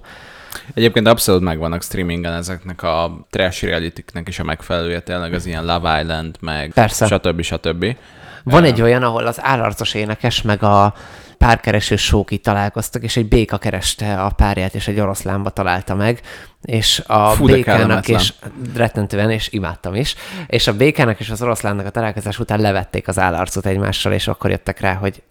Egyébként 0.74 1.06
abszolút 1.06 1.42
megvannak 1.42 1.82
streamingen 1.82 2.32
ezeknek 2.32 2.82
a 2.82 3.26
trash 3.30 3.64
reality 3.64 4.02
is 4.24 4.38
a 4.38 4.44
megfelelője, 4.44 5.00
tényleg 5.00 5.32
az 5.32 5.46
ilyen 5.46 5.64
Love 5.64 6.00
Island, 6.00 6.36
meg 6.40 6.72
Persze. 6.72 7.06
stb. 7.06 7.42
stb. 7.42 7.96
Van 8.44 8.64
egy 8.64 8.82
olyan, 8.82 9.02
ahol 9.02 9.26
az 9.26 9.38
állarcos 9.42 9.94
énekes 9.94 10.42
meg 10.42 10.62
a 10.62 10.94
párkereső 11.38 11.96
sóki 11.96 12.38
találkoztak, 12.38 13.02
és 13.02 13.16
egy 13.16 13.28
béka 13.28 13.58
kereste 13.58 14.22
a 14.22 14.30
párját, 14.30 14.74
és 14.74 14.88
egy 14.88 15.00
oroszlánba 15.00 15.50
találta 15.50 15.94
meg, 15.94 16.20
és 16.62 17.02
a 17.06 17.30
Fú, 17.30 17.46
békának 17.46 18.08
és 18.08 18.32
rettentően, 18.74 19.30
és 19.30 19.48
imádtam 19.52 19.94
is, 19.94 20.14
és 20.46 20.66
a 20.66 20.76
békának 20.76 21.20
és 21.20 21.30
az 21.30 21.42
oroszlánnak 21.42 21.86
a 21.86 21.90
találkozás 21.90 22.38
után 22.38 22.60
levették 22.60 23.08
az 23.08 23.18
állarcot 23.18 23.66
egymással, 23.66 24.12
és 24.12 24.28
akkor 24.28 24.50
jöttek 24.50 24.80
rá, 24.80 24.94
hogy 24.94 25.22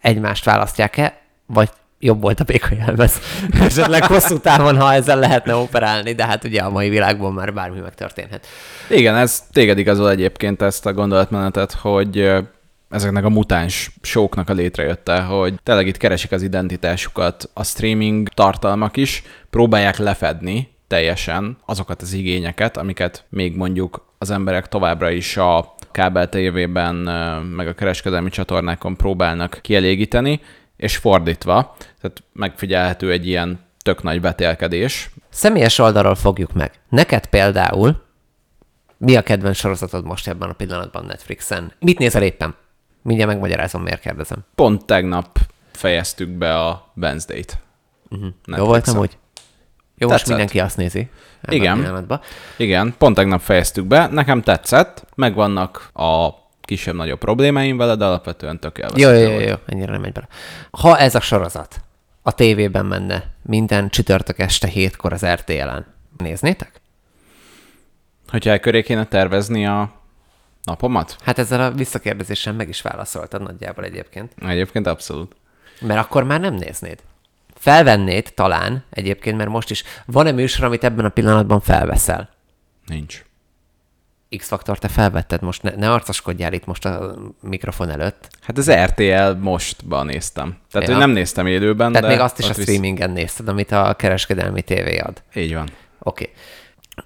egymást 0.00 0.44
választják-e, 0.44 1.20
vagy 1.46 1.68
jobb 1.98 2.20
volt 2.20 2.40
a 2.40 2.44
béka 2.44 2.68
jelmez. 2.78 3.20
Esetleg 3.60 4.04
hosszú 4.04 4.38
távon, 4.38 4.80
ha 4.80 4.92
ezzel 4.92 5.18
lehetne 5.18 5.54
operálni, 5.54 6.12
de 6.12 6.26
hát 6.26 6.44
ugye 6.44 6.60
a 6.60 6.70
mai 6.70 6.88
világban 6.88 7.32
már 7.32 7.52
bármi 7.52 7.80
megtörténhet. 7.80 8.46
Igen, 8.88 9.16
ez 9.16 9.42
téged 9.52 9.78
igazol 9.78 10.10
egyébként 10.10 10.62
ezt 10.62 10.86
a 10.86 10.92
gondolatmenetet, 10.92 11.72
hogy 11.72 12.32
ezeknek 12.88 13.24
a 13.24 13.28
mutáns 13.28 13.90
sóknak 14.02 14.48
a 14.48 14.52
létrejötte, 14.52 15.20
hogy 15.20 15.54
tényleg 15.62 15.86
itt 15.86 15.96
keresik 15.96 16.32
az 16.32 16.42
identitásukat 16.42 17.50
a 17.54 17.64
streaming 17.64 18.28
tartalmak 18.28 18.96
is, 18.96 19.22
próbálják 19.50 19.96
lefedni 19.96 20.72
teljesen 20.86 21.56
azokat 21.64 22.02
az 22.02 22.12
igényeket, 22.12 22.76
amiket 22.76 23.24
még 23.28 23.56
mondjuk 23.56 24.06
az 24.18 24.30
emberek 24.30 24.68
továbbra 24.68 25.10
is 25.10 25.36
a 25.36 25.74
kábel 25.92 26.28
tévében, 26.28 26.94
meg 27.56 27.68
a 27.68 27.74
kereskedelmi 27.74 28.30
csatornákon 28.30 28.96
próbálnak 28.96 29.58
kielégíteni, 29.62 30.40
és 30.76 30.96
fordítva, 30.96 31.76
tehát 32.00 32.22
megfigyelhető 32.32 33.10
egy 33.10 33.26
ilyen 33.26 33.60
tök 33.82 34.02
nagy 34.02 34.20
vetélkedés. 34.20 35.10
Személyes 35.30 35.78
oldalról 35.78 36.14
fogjuk 36.14 36.52
meg. 36.52 36.72
Neked 36.88 37.26
például 37.26 38.02
mi 38.96 39.16
a 39.16 39.22
kedvenc 39.22 39.56
sorozatod 39.56 40.04
most 40.04 40.28
ebben 40.28 40.48
a 40.48 40.52
pillanatban 40.52 41.04
Netflixen? 41.04 41.72
Mit 41.78 41.98
nézel 41.98 42.22
éppen? 42.22 42.54
Mindjárt 43.04 43.30
megmagyarázom, 43.30 43.82
miért 43.82 44.00
kérdezem. 44.00 44.38
Pont 44.54 44.84
tegnap 44.84 45.38
fejeztük 45.72 46.28
be 46.28 46.58
a 46.58 46.92
Wednesday-t. 46.96 47.58
Uh-huh. 48.10 48.28
Jó 48.46 48.64
voltam 48.64 48.98
úgy? 48.98 49.18
Jó, 49.96 50.08
most 50.08 50.18
Tetszett. 50.18 50.28
mindenki 50.28 50.60
azt 50.60 50.76
nézi. 50.76 51.08
Igen. 51.48 52.08
Igen, 52.56 52.94
pont 52.98 53.16
tegnap 53.16 53.40
fejeztük 53.40 53.84
be, 53.86 54.06
nekem 54.06 54.42
tetszett, 54.42 55.06
megvannak 55.14 55.90
a 55.92 56.28
kisebb-nagyobb 56.60 57.18
problémáim 57.18 57.76
vele, 57.76 57.94
de 57.94 58.04
alapvetően 58.04 58.60
tök 58.60 58.78
Jó, 58.96 59.10
jó, 59.10 59.18
jó, 59.18 59.40
jó, 59.40 59.54
ennyire 59.66 59.92
nem 59.92 60.00
megy 60.00 60.12
bele. 60.12 60.28
Ha 60.70 60.98
ez 60.98 61.14
a 61.14 61.20
sorozat 61.20 61.80
a 62.22 62.32
tévében 62.32 62.86
menne 62.86 63.24
minden 63.42 63.88
csütörtök 63.88 64.38
este 64.38 64.66
hétkor 64.66 65.12
az 65.12 65.26
RTL-en, 65.26 65.86
néznétek? 66.16 66.80
Hogyha 68.28 68.58
köré 68.58 68.82
kéne 68.82 69.06
tervezni 69.06 69.66
a 69.66 69.92
napomat? 70.64 71.16
Hát 71.24 71.38
ezzel 71.38 71.60
a 71.60 71.70
visszakérdezéssel 71.70 72.52
meg 72.52 72.68
is 72.68 72.82
válaszoltad 72.82 73.42
nagyjából 73.42 73.84
egyébként. 73.84 74.32
Egyébként 74.46 74.86
abszolút. 74.86 75.36
Mert 75.80 76.00
akkor 76.00 76.24
már 76.24 76.40
nem 76.40 76.54
néznéd. 76.54 76.98
Felvennéd 77.54 78.32
talán 78.34 78.84
egyébként, 78.90 79.36
mert 79.36 79.48
most 79.50 79.70
is 79.70 79.84
van-e 80.06 80.32
műsor, 80.32 80.64
amit 80.64 80.84
ebben 80.84 81.04
a 81.04 81.08
pillanatban 81.08 81.60
felveszel? 81.60 82.28
Nincs. 82.86 83.24
X-faktor 84.36 84.78
te 84.78 84.88
felvetted, 84.88 85.42
most 85.42 85.62
ne, 85.62 85.70
ne 85.70 85.92
arcoskodjál 85.92 86.52
itt 86.52 86.64
most 86.64 86.84
a 86.84 87.14
mikrofon 87.40 87.90
előtt. 87.90 88.28
Hát 88.40 88.58
az 88.58 88.70
RTL 88.70 89.30
mostban 89.40 90.06
néztem. 90.06 90.56
Tehát, 90.70 90.88
Ja. 90.88 90.94
hogy 90.94 91.04
nem 91.06 91.14
néztem 91.14 91.46
élőben, 91.46 91.92
Tehát 91.92 92.08
de 92.08 92.14
még 92.14 92.22
azt 92.24 92.38
is 92.38 92.44
a 92.44 92.48
ott 92.48 92.54
visz- 92.56 92.64
streamingen 92.66 93.10
nézted, 93.10 93.48
amit 93.48 93.72
a 93.72 93.94
kereskedelmi 93.94 94.62
tévé 94.62 94.98
ad. 94.98 95.22
Így 95.34 95.54
van. 95.54 95.68
Oké. 95.98 96.24
Okay. 96.24 96.34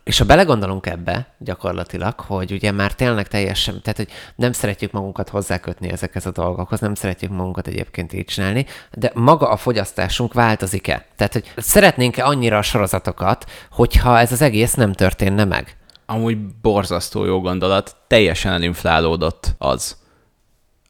És 0.05 0.19
ha 0.19 0.25
belegondolunk 0.25 0.87
ebbe 0.87 1.35
gyakorlatilag, 1.39 2.21
hogy 2.21 2.53
ugye 2.53 2.73
már 2.73 2.95
tényleg 2.95 3.29
teljesen, 3.29 3.83
tehát 3.83 3.97
hogy 3.97 4.09
nem 4.37 4.53
szeretjük 4.53 4.93
magunkat 4.93 5.29
hozzákötni 5.29 5.91
ezekhez 5.91 6.27
a 6.27 6.31
dolgokhoz, 6.31 6.81
nem 6.81 6.95
szeretjük 6.95 7.31
magunkat 7.31 7.67
egyébként 7.67 8.13
így 8.13 8.25
csinálni, 8.25 8.67
de 8.93 9.11
maga 9.15 9.49
a 9.51 9.57
fogyasztásunk 9.57 10.33
változik-e? 10.33 11.07
Tehát, 11.17 11.33
hogy 11.33 11.53
szeretnénk-e 11.57 12.25
annyira 12.25 12.59
a 12.59 12.63
sorozatokat, 12.63 13.51
hogyha 13.71 14.19
ez 14.19 14.33
az 14.33 14.43
egész 14.43 14.75
nem 14.75 14.93
történne 14.93 15.45
meg? 15.45 15.77
Amúgy 16.07 16.39
borzasztó 16.39 17.25
jó 17.25 17.41
gondolat, 17.41 17.97
teljesen 18.07 18.53
elinflálódott 18.53 19.55
az, 19.59 19.97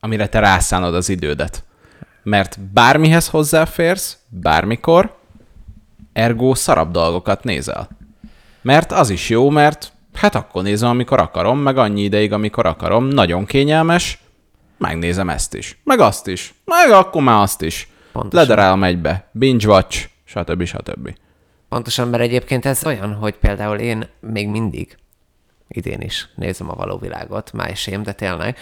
amire 0.00 0.28
te 0.28 0.38
rászánod 0.38 0.94
az 0.94 1.08
idődet. 1.08 1.64
Mert 2.22 2.61
bármihez 2.61 3.28
hozzáférsz, 3.28 4.18
bármikor, 4.28 5.16
ergo 6.12 6.54
szarabb 6.54 6.90
dolgokat 6.90 7.44
nézel. 7.44 7.88
Mert 8.62 8.92
az 8.92 9.11
is 9.11 9.29
jó, 9.29 9.51
mert 9.51 9.92
hát 10.14 10.35
akkor 10.35 10.62
nézem, 10.62 10.88
amikor 10.88 11.21
akarom, 11.21 11.59
meg 11.59 11.79
annyi 11.79 12.03
ideig, 12.03 12.33
amikor 12.33 12.66
akarom, 12.66 13.05
nagyon 13.05 13.44
kényelmes, 13.44 14.18
megnézem 14.79 15.29
ezt 15.29 15.55
is, 15.55 15.79
meg 15.85 16.01
azt 16.01 16.27
is, 16.27 16.55
meg 16.64 16.90
akkor 16.90 17.23
már 17.23 17.42
azt 17.42 17.62
is. 17.62 17.88
Pontosan. 18.12 18.47
Ledarálom 18.47 18.85
egybe, 18.85 19.29
binge 19.33 19.68
watch, 19.68 20.09
stb. 20.25 20.64
stb. 20.64 21.14
Pontosan, 21.68 22.09
mert 22.09 22.23
egyébként 22.23 22.66
ez 22.66 22.87
olyan, 22.87 23.14
hogy 23.14 23.35
például 23.35 23.79
én 23.79 24.09
még 24.21 24.49
mindig, 24.49 24.97
idén 25.68 26.00
is 26.00 26.28
nézem 26.35 26.70
a 26.70 26.74
való 26.74 26.98
világot, 26.98 27.52
májsém, 27.52 28.02
de 28.02 28.12
tényleg, 28.12 28.57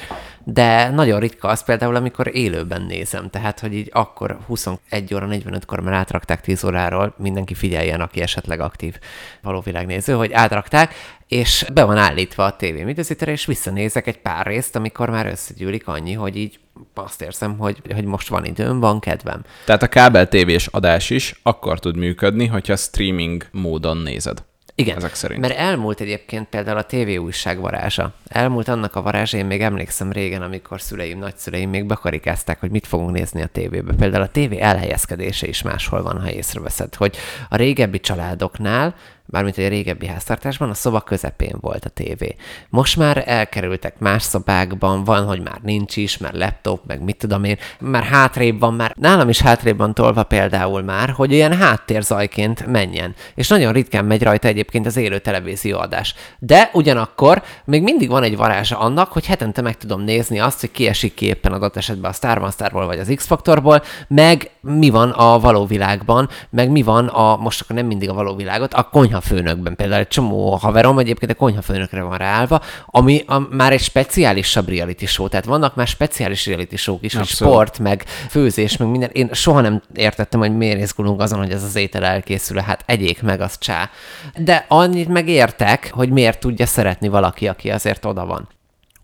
de 0.45 0.91
nagyon 0.91 1.21
ritka 1.21 1.49
az 1.49 1.65
például, 1.65 1.95
amikor 1.95 2.37
élőben 2.37 2.83
nézem, 2.83 3.31
tehát, 3.31 3.61
hogy 3.61 3.75
így 3.75 3.91
akkor 3.93 4.39
21 4.47 5.15
óra 5.15 5.29
45-kor 5.31 5.81
már 5.81 5.95
átrakták 5.95 6.41
10 6.41 6.65
óráról, 6.65 7.15
mindenki 7.19 7.55
figyeljen, 7.55 8.01
aki 8.01 8.21
esetleg 8.21 8.61
aktív 8.61 8.99
való 9.43 9.61
világnéző, 9.61 10.13
hogy 10.13 10.33
átrakták, 10.33 10.95
és 11.29 11.67
be 11.75 11.85
van 11.85 11.97
állítva 11.97 12.45
a 12.45 12.57
tévém 12.57 12.89
időzítere, 12.89 13.33
és 13.33 13.47
visszanézek 13.47 14.07
egy 14.07 14.19
pár 14.19 14.47
részt, 14.47 14.77
amikor 14.77 15.11
már 15.11 15.27
összegyűlik 15.27 15.89
annyi, 15.89 16.13
hogy 16.13 16.37
így 16.37 16.59
azt 16.95 17.23
érzem, 17.23 17.59
hogy, 17.59 17.81
hogy 17.95 18.05
most 18.05 18.29
van 18.29 18.45
időm, 18.45 18.81
van 18.81 19.01
kedvem. 19.01 19.45
Tehát 19.65 19.83
a 19.83 19.89
kábel 19.89 20.29
tévés 20.29 20.67
adás 20.67 21.11
is 21.11 21.41
akkor 21.43 21.79
tud 21.79 21.97
működni, 21.97 22.47
hogyha 22.47 22.77
streaming 22.77 23.47
módon 23.53 23.97
nézed. 23.97 24.45
Igen, 24.79 24.97
Ezek 24.97 25.15
szerint. 25.15 25.41
mert 25.41 25.57
elmúlt 25.57 26.01
egyébként 26.01 26.49
például 26.49 26.79
a 26.79 26.87
TV 26.87 27.21
újság 27.21 27.61
varázsa. 27.61 28.15
Elmúlt 28.29 28.69
annak 28.69 28.95
a 28.95 29.03
varázsa, 29.03 29.37
én 29.37 29.47
még 29.47 29.63
emlékszem 29.63 30.13
régen, 30.13 30.43
amikor 30.43 30.81
szüleim, 30.81 31.19
nagyszüleim 31.19 31.71
még 31.71 31.85
bekarikázták, 31.87 32.61
hogy 32.61 32.71
mit 32.71 32.87
fogunk 32.87 33.11
nézni 33.11 33.43
a 33.43 33.47
tévébe. 33.47 33.93
Például 33.95 34.23
a 34.23 34.29
tévé 34.29 34.61
elhelyezkedése 34.61 35.47
is 35.47 35.63
máshol 35.63 36.03
van, 36.03 36.21
ha 36.21 36.31
észreveszed, 36.31 36.95
hogy 36.95 37.17
a 37.49 37.57
régebbi 37.57 38.01
családoknál, 38.01 38.95
mármint 39.27 39.59
a 39.59 39.69
régebbi 39.69 40.07
háztartásban, 40.07 40.71
a 40.71 40.75
szoba 40.75 41.01
közepén 41.01 41.57
volt 41.61 41.85
a 41.85 41.89
tévé. 41.89 42.37
Most 42.69 42.97
már 42.97 43.23
elkerültek 43.27 43.99
más 43.99 44.23
szobákban, 44.23 45.05
van, 45.05 45.25
hogy 45.25 45.43
már 45.43 45.59
nincs 45.63 45.97
is, 45.97 46.19
mert 46.19 46.37
laptop, 46.37 46.81
meg 46.87 47.03
mit 47.03 47.17
tudom 47.17 47.45
én, 47.45 47.59
már 47.81 48.03
hátrébb 48.03 48.61
van, 48.61 48.75
már 48.75 48.95
nálam 48.99 49.29
is 49.29 49.41
hátrébb 49.41 49.77
van 49.77 49.95
tolva 49.95 50.23
például 50.23 50.83
már, 50.83 51.11
hogy 51.11 51.33
ilyen 51.33 51.57
háttérzajként 51.57 52.67
menjen. 52.67 53.15
És 53.35 53.49
nagyon 53.49 53.73
ritkán 53.73 54.05
megy 54.05 54.23
rajta 54.23 54.49
egyébként 54.49 54.87
az 54.87 54.97
élő 54.97 55.19
televízióadás. 55.19 56.15
De 56.39 56.71
ugyanakkor 56.73 57.43
még 57.65 57.83
mindig 57.83 58.09
van 58.09 58.23
egy 58.23 58.37
varázsa 58.37 58.79
annak, 58.79 59.13
hogy 59.13 59.27
hetente 59.27 59.63
meg 59.63 59.77
tudom 59.77 60.01
nézni 60.01 60.39
azt, 60.39 60.61
hogy 60.61 60.71
ki 60.71 60.87
esik 60.87 61.15
ki 61.15 61.27
éppen 61.27 61.53
adott 61.53 61.77
esetben 61.77 62.11
a 62.11 62.15
Star 62.15 62.53
Starból 62.53 62.87
vagy 62.87 62.99
az 62.99 63.13
X-faktorból, 63.15 63.83
meg 64.09 64.51
mi 64.61 64.91
van 64.91 65.11
a 65.11 65.39
való 65.39 65.67
világban, 65.67 66.29
meg 66.51 66.71
mi 66.71 66.83
van 66.83 67.07
a, 67.07 67.37
most 67.37 67.61
akkor 67.61 67.77
nem 67.77 67.87
mindig 67.87 68.09
a 68.09 68.15
való 68.15 68.35
világot, 68.35 68.75
a 68.75 68.89
konyhafőnökben. 69.17 69.77
Például 69.77 70.01
egy 70.01 70.09
csomó 70.09 70.55
haverom 70.55 70.99
egyébként 70.99 71.31
a 71.31 71.35
konyhafőnökre 71.35 72.03
van 72.03 72.19
ráállva, 72.19 72.61
ami 72.87 73.25
a, 73.27 73.39
már 73.39 73.73
egy 73.73 73.81
speciálisabb 73.81 74.69
reality 74.69 75.05
show, 75.05 75.29
tehát 75.29 75.45
vannak 75.45 75.75
már 75.75 75.87
speciális 75.87 76.47
reality 76.47 76.75
show 76.75 76.99
is, 77.01 77.15
hogy 77.15 77.27
sport, 77.27 77.79
meg 77.79 78.05
főzés, 78.29 78.77
meg 78.77 78.89
minden. 78.89 79.11
Én 79.13 79.29
soha 79.33 79.61
nem 79.61 79.83
értettem, 79.95 80.41
hogy 80.41 80.57
miért 80.57 80.81
izgulunk 80.81 81.21
azon, 81.21 81.39
hogy 81.39 81.51
ez 81.51 81.63
az 81.63 81.77
étel 81.77 82.05
elkészül, 82.05 82.59
hát 82.59 82.83
egyék 82.87 83.23
meg, 83.23 83.41
az 83.41 83.59
csá. 83.59 83.91
De 84.37 84.65
annyit 84.69 85.09
megértek, 85.09 85.91
hogy 85.93 86.11
miért 86.11 86.41
tudja 86.41 86.67
szeretni 86.67 87.09
valaki, 87.09 87.49
aki 87.49 87.71
azért 87.71 88.05
oda 88.05 88.27
van. 88.27 88.49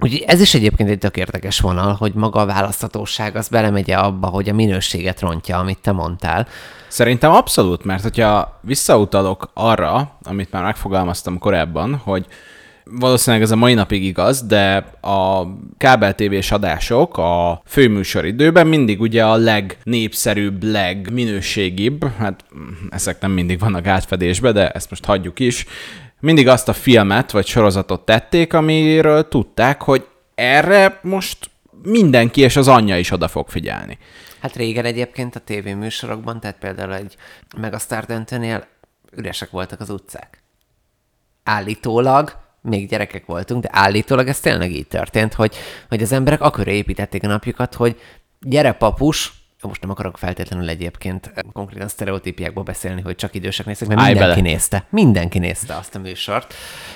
Úgyhogy 0.03 0.25
ez 0.27 0.41
is 0.41 0.55
egyébként 0.55 0.89
egy 0.89 0.99
tök 0.99 1.17
érdekes 1.17 1.61
vonal, 1.61 1.93
hogy 1.93 2.13
maga 2.15 2.41
a 2.41 2.47
választhatóság 2.47 3.37
az 3.37 3.49
belemegy 3.49 3.91
abba, 3.91 4.27
hogy 4.27 4.49
a 4.49 4.55
minőséget 4.55 5.21
rontja, 5.21 5.59
amit 5.59 5.79
te 5.79 5.93
mondtál. 5.93 6.47
Szerintem 6.89 7.31
abszolút, 7.31 7.85
mert 7.85 8.03
hogyha 8.03 8.61
visszautalok 8.63 9.51
arra, 9.55 10.19
amit 10.23 10.51
már 10.51 10.63
megfogalmaztam 10.63 11.39
korábban, 11.39 11.97
hogy 11.97 12.27
valószínűleg 12.85 13.45
ez 13.45 13.51
a 13.51 13.57
mai 13.57 13.75
napig 13.75 14.05
igaz, 14.05 14.43
de 14.43 14.77
a 15.01 15.47
kábel 15.79 16.15
tévés 16.15 16.51
adások 16.51 17.19
a 17.19 17.63
főműsoridőben 17.67 18.67
mindig 18.67 19.01
ugye 19.01 19.25
a 19.25 19.37
legnépszerűbb, 19.37 20.63
legminőségibb, 20.63 22.05
hát 22.19 22.45
mm, 22.57 22.87
ezek 22.91 23.21
nem 23.21 23.31
mindig 23.31 23.59
vannak 23.59 23.87
átfedésbe, 23.87 24.53
de 24.53 24.69
ezt 24.71 24.91
most 24.91 25.05
hagyjuk 25.05 25.41
is, 25.41 25.67
mindig 26.23 26.49
azt 26.49 26.69
a 26.69 26.73
filmet 26.73 27.31
vagy 27.31 27.47
sorozatot 27.47 28.05
tették, 28.05 28.53
amiről 28.53 29.29
tudták, 29.29 29.83
hogy 29.83 30.07
erre 30.35 30.99
most 31.03 31.51
mindenki 31.83 32.41
és 32.41 32.57
az 32.57 32.69
anyja 32.69 32.99
is 32.99 33.11
oda 33.11 33.29
fog 33.29 33.49
figyelni. 33.49 33.99
Hát 34.41 34.57
régen 34.57 34.85
egyébként 34.85 35.37
a 35.37 35.41
tévéműsorokban, 35.41 36.41
tehát 36.41 36.59
például 36.59 36.95
egy 36.95 37.17
Megastar 37.57 38.05
döntőnél 38.05 38.67
üresek 39.17 39.51
voltak 39.51 39.81
az 39.81 39.91
utcák. 39.91 40.43
Állítólag, 41.45 42.37
még 42.61 42.89
gyerekek 42.89 43.27
voltunk, 43.27 43.63
de 43.63 43.69
állítólag 43.73 44.29
ez 44.29 44.41
tényleg 44.41 44.73
így 44.73 44.87
történt, 44.87 45.35
hogy, 45.35 45.57
hogy 45.89 46.03
az 46.03 46.13
emberek 46.13 46.41
akkor 46.41 46.69
építették 46.69 47.25
a 47.25 47.27
napjukat, 47.27 47.75
hogy 47.75 48.01
gyere 48.41 48.73
papus, 48.73 49.33
most 49.69 49.81
nem 49.81 49.91
akarok 49.91 50.19
feltétlenül 50.19 50.69
egyébként 50.69 51.33
konkrétan 51.53 51.89
sztereotípiákból 51.89 52.63
beszélni, 52.63 53.01
hogy 53.01 53.15
csak 53.15 53.35
idősek 53.35 53.67
néztek, 53.67 53.89
mert 53.89 54.01
Állj 54.01 54.13
mindenki 54.13 54.41
bele. 54.41 54.53
nézte. 54.53 54.87
Mindenki 54.91 55.39
nézte 55.39 55.75
azt 55.75 55.95
a 55.95 55.99
műsort, 55.99 56.55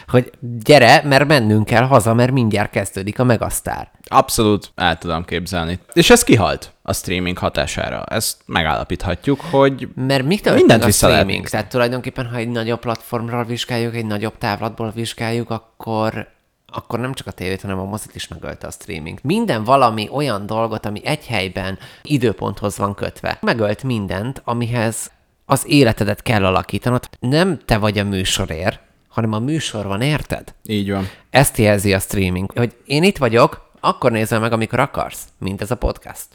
hogy 0.08 0.30
gyere, 0.40 1.02
mert 1.04 1.26
mennünk 1.26 1.64
kell 1.64 1.82
haza, 1.84 2.14
mert 2.14 2.32
mindjárt 2.32 2.70
kezdődik 2.70 3.18
a 3.18 3.24
megasztár. 3.24 3.90
Abszolút 4.08 4.70
el 4.74 4.98
tudom 4.98 5.24
képzelni. 5.24 5.78
És 5.92 6.10
ez 6.10 6.24
kihalt 6.24 6.72
a 6.82 6.92
streaming 6.92 7.38
hatására. 7.38 8.04
Ezt 8.04 8.36
megállapíthatjuk, 8.46 9.40
hogy 9.40 9.88
Mert 9.94 10.24
mi 10.24 10.40
Mindent 10.54 10.84
a 10.84 10.90
streaming? 10.90 11.48
Tehát 11.48 11.68
tulajdonképpen, 11.68 12.26
ha 12.26 12.36
egy 12.36 12.48
nagyobb 12.48 12.80
platformról 12.80 13.44
vizsgáljuk, 13.44 13.94
egy 13.94 14.06
nagyobb 14.06 14.38
távlatból 14.38 14.90
vizsgáljuk, 14.94 15.50
akkor 15.50 16.28
akkor 16.76 16.98
nem 16.98 17.12
csak 17.12 17.26
a 17.26 17.30
tévét, 17.30 17.60
hanem 17.60 17.78
a 17.78 17.84
mozit 17.84 18.14
is 18.14 18.28
megölte 18.28 18.66
a 18.66 18.70
streaming. 18.70 19.18
Minden 19.22 19.64
valami 19.64 20.08
olyan 20.12 20.46
dolgot, 20.46 20.86
ami 20.86 21.00
egy 21.04 21.26
helyben 21.26 21.78
időponthoz 22.02 22.76
van 22.76 22.94
kötve. 22.94 23.38
Megölt 23.40 23.82
mindent, 23.82 24.40
amihez 24.44 25.10
az 25.44 25.64
életedet 25.66 26.22
kell 26.22 26.44
alakítanod. 26.44 27.08
Nem 27.20 27.58
te 27.64 27.78
vagy 27.78 27.98
a 27.98 28.04
műsorér, 28.04 28.78
hanem 29.08 29.32
a 29.32 29.38
műsor 29.38 29.86
van, 29.86 30.00
érted? 30.00 30.54
így 30.64 30.90
van. 30.90 31.08
Ezt 31.30 31.56
jelzi 31.56 31.94
a 31.94 31.98
streaming, 31.98 32.52
hogy 32.54 32.76
én 32.86 33.02
itt 33.02 33.16
vagyok, 33.18 33.70
akkor 33.80 34.10
nézel 34.10 34.40
meg, 34.40 34.52
amikor 34.52 34.80
akarsz, 34.80 35.24
mint 35.38 35.62
ez 35.62 35.70
a 35.70 35.76
podcast. 35.76 36.26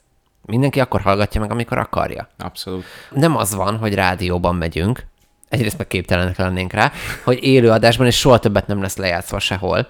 Mindenki 0.45 0.79
akkor 0.79 1.01
hallgatja 1.01 1.41
meg, 1.41 1.51
amikor 1.51 1.77
akarja 1.77 2.27
Abszolút. 2.37 2.83
nem 3.11 3.37
az 3.37 3.55
van, 3.55 3.77
hogy 3.77 3.93
rádióban 3.93 4.55
megyünk, 4.55 5.05
egyrészt 5.49 5.77
meg 5.77 5.87
képtelenek 5.87 6.37
lennénk 6.37 6.73
rá, 6.73 6.91
hogy 7.23 7.43
élőadásban 7.43 8.07
és 8.07 8.17
soha 8.17 8.37
többet 8.39 8.67
nem 8.67 8.81
lesz 8.81 8.97
lejátszva 8.97 9.39
sehol, 9.39 9.87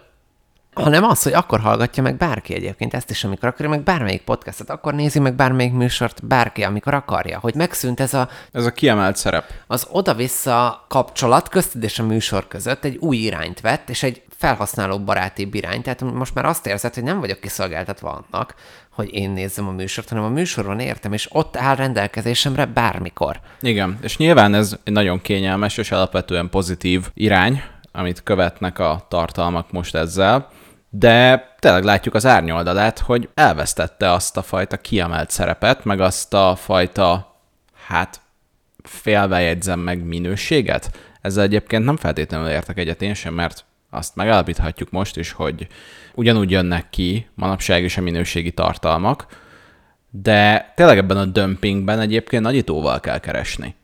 hanem 0.73 1.03
az, 1.03 1.23
hogy 1.23 1.33
akkor 1.33 1.59
hallgatja 1.59 2.03
meg 2.03 2.17
bárki 2.17 2.53
egyébként 2.53 2.93
ezt 2.93 3.09
is, 3.09 3.23
amikor 3.23 3.49
akarja, 3.49 3.69
meg 3.69 3.83
bármelyik 3.83 4.21
podcastot, 4.21 4.69
akkor 4.69 4.93
nézi 4.93 5.19
meg 5.19 5.35
bármelyik 5.35 5.73
műsort 5.73 6.25
bárki, 6.27 6.63
amikor 6.63 6.93
akarja, 6.93 7.39
hogy 7.39 7.55
megszűnt 7.55 7.99
ez 7.99 8.13
a, 8.13 8.29
Ez 8.51 8.65
a 8.65 8.71
kiemelt 8.71 9.15
szerep. 9.15 9.45
az 9.67 9.87
oda-vissza 9.91 10.85
kapcsolat 10.87 11.49
közted 11.49 11.83
és 11.83 11.99
a 11.99 12.03
műsor 12.03 12.47
között 12.47 12.83
egy 12.83 12.97
új 12.97 13.17
irányt 13.17 13.61
vett, 13.61 13.89
és 13.89 14.03
egy 14.03 14.21
felhasználó 14.37 14.99
baráti 14.99 15.49
irány. 15.51 15.81
Tehát 15.81 16.01
most 16.01 16.33
már 16.35 16.45
azt 16.45 16.67
érzed, 16.67 16.93
hogy 16.93 17.03
nem 17.03 17.19
vagyok 17.19 17.39
kiszolgáltatva 17.39 18.09
annak, 18.09 18.55
hogy 18.89 19.13
én 19.13 19.29
nézzem 19.29 19.67
a 19.67 19.71
műsort, 19.71 20.09
hanem 20.09 20.23
a 20.23 20.29
műsoron 20.29 20.79
értem, 20.79 21.13
és 21.13 21.27
ott 21.31 21.57
áll 21.57 21.75
rendelkezésemre 21.75 22.65
bármikor. 22.65 23.39
Igen, 23.61 23.97
és 24.01 24.17
nyilván 24.17 24.53
ez 24.53 24.75
egy 24.83 24.93
nagyon 24.93 25.21
kényelmes 25.21 25.77
és 25.77 25.91
alapvetően 25.91 26.49
pozitív 26.49 27.09
irány, 27.13 27.63
amit 27.91 28.23
követnek 28.23 28.79
a 28.79 29.05
tartalmak 29.09 29.71
most 29.71 29.95
ezzel, 29.95 30.49
de 30.93 31.47
tényleg 31.59 31.83
látjuk 31.83 32.15
az 32.15 32.25
árnyoldalát, 32.25 32.99
hogy 32.99 33.29
elvesztette 33.33 34.11
azt 34.11 34.37
a 34.37 34.41
fajta 34.41 34.77
kiemelt 34.77 35.29
szerepet, 35.29 35.85
meg 35.85 35.99
azt 35.99 36.33
a 36.33 36.55
fajta, 36.55 37.35
hát 37.87 38.21
félve 38.83 39.41
jegyzem 39.41 39.79
meg 39.79 40.03
minőséget. 40.03 40.99
Ezzel 41.21 41.43
egyébként 41.43 41.85
nem 41.85 41.97
feltétlenül 41.97 42.49
értek 42.49 42.77
egyet 42.77 43.01
én 43.01 43.13
sem, 43.13 43.33
mert 43.33 43.65
azt 43.89 44.15
megállapíthatjuk 44.15 44.89
most 44.89 45.17
is, 45.17 45.31
hogy 45.31 45.67
ugyanúgy 46.15 46.51
jönnek 46.51 46.89
ki 46.89 47.27
manapság 47.35 47.83
is 47.83 47.97
a 47.97 48.01
minőségi 48.01 48.51
tartalmak, 48.51 49.27
de 50.09 50.71
tényleg 50.75 50.97
ebben 50.97 51.17
a 51.17 51.25
dömpingben 51.25 51.99
egyébként 51.99 52.43
nagyítóval 52.43 52.99
kell 52.99 53.19
keresni. 53.19 53.75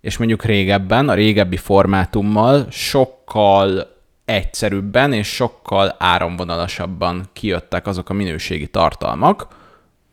És 0.00 0.16
mondjuk 0.16 0.44
régebben, 0.44 1.08
a 1.08 1.14
régebbi 1.14 1.56
formátummal 1.56 2.66
sokkal 2.70 3.98
egyszerűbben 4.30 5.12
és 5.12 5.28
sokkal 5.34 5.96
áramvonalasabban 5.98 7.28
kijöttek 7.32 7.86
azok 7.86 8.08
a 8.08 8.12
minőségi 8.12 8.66
tartalmak, 8.66 9.46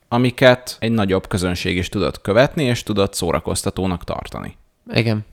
amiket 0.08 0.78
egy 0.80 0.92
nagyobb 0.92 1.28
közönség 1.28 1.78
is 1.78 1.90
tudott 1.90 2.22
követni, 2.22 2.64
és 2.64 2.84
tudott 2.84 3.14
szórakoztatónak 3.14 4.04
tartani. 4.04 4.58
Igen. 4.94 5.26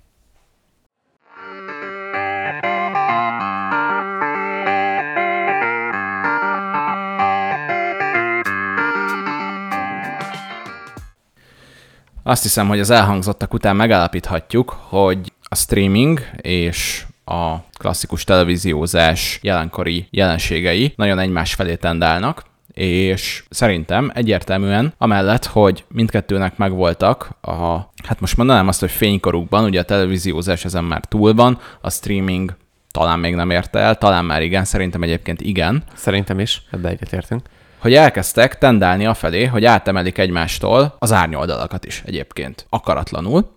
Azt 12.23 12.43
hiszem, 12.43 12.69
hogy 12.69 12.81
az 12.81 12.91
elhangzottak 12.91 13.55
után 13.55 13.77
megállapíthatjuk, 13.77 14.71
hogy 14.71 15.33
a 15.43 15.55
streaming 15.55 16.21
és 16.37 17.07
a 17.25 17.57
klasszikus 17.79 18.25
televíziózás 18.25 19.39
jelenkori 19.43 20.07
jelenségei 20.11 20.93
nagyon 20.97 21.19
egymás 21.19 21.55
felé 21.55 21.75
tendálnak, 21.75 22.45
és 22.73 23.45
szerintem 23.51 24.11
egyértelműen 24.15 24.95
amellett, 24.99 25.45
hogy 25.47 25.85
mindkettőnek 25.89 26.57
megvoltak 26.57 27.31
a, 27.41 27.77
hát 28.07 28.21
most 28.21 28.37
mondanám 28.37 28.69
azt, 28.69 28.81
hogy 28.81 28.91
fénykorukban, 28.91 29.65
ugye 29.65 29.81
a 29.81 29.85
televíziózás 29.85 30.65
ezen 30.65 30.85
már 30.85 31.05
túl 31.05 31.35
van, 31.35 31.59
a 31.81 31.91
streaming 31.91 32.57
talán 32.91 33.19
még 33.19 33.35
nem 33.35 33.51
érte 33.51 33.79
el, 33.79 33.99
talán 33.99 34.25
már 34.25 34.43
igen, 34.43 34.65
szerintem 34.65 35.03
egyébként 35.03 35.41
igen, 35.41 35.83
Szerintem 35.95 36.39
is, 36.41 36.63
ebbe 36.71 36.89
egyetértünk. 36.89 37.43
hogy 37.79 37.95
elkezdtek 37.95 38.59
tendálni 38.59 39.07
afelé, 39.07 39.45
hogy 39.45 39.65
átemelik 39.65 40.19
egymástól 40.19 40.97
az 40.99 41.13
árnyoldalakat 41.13 41.85
is 41.85 42.03
egyébként, 42.07 42.67
akaratlanul. 42.69 43.53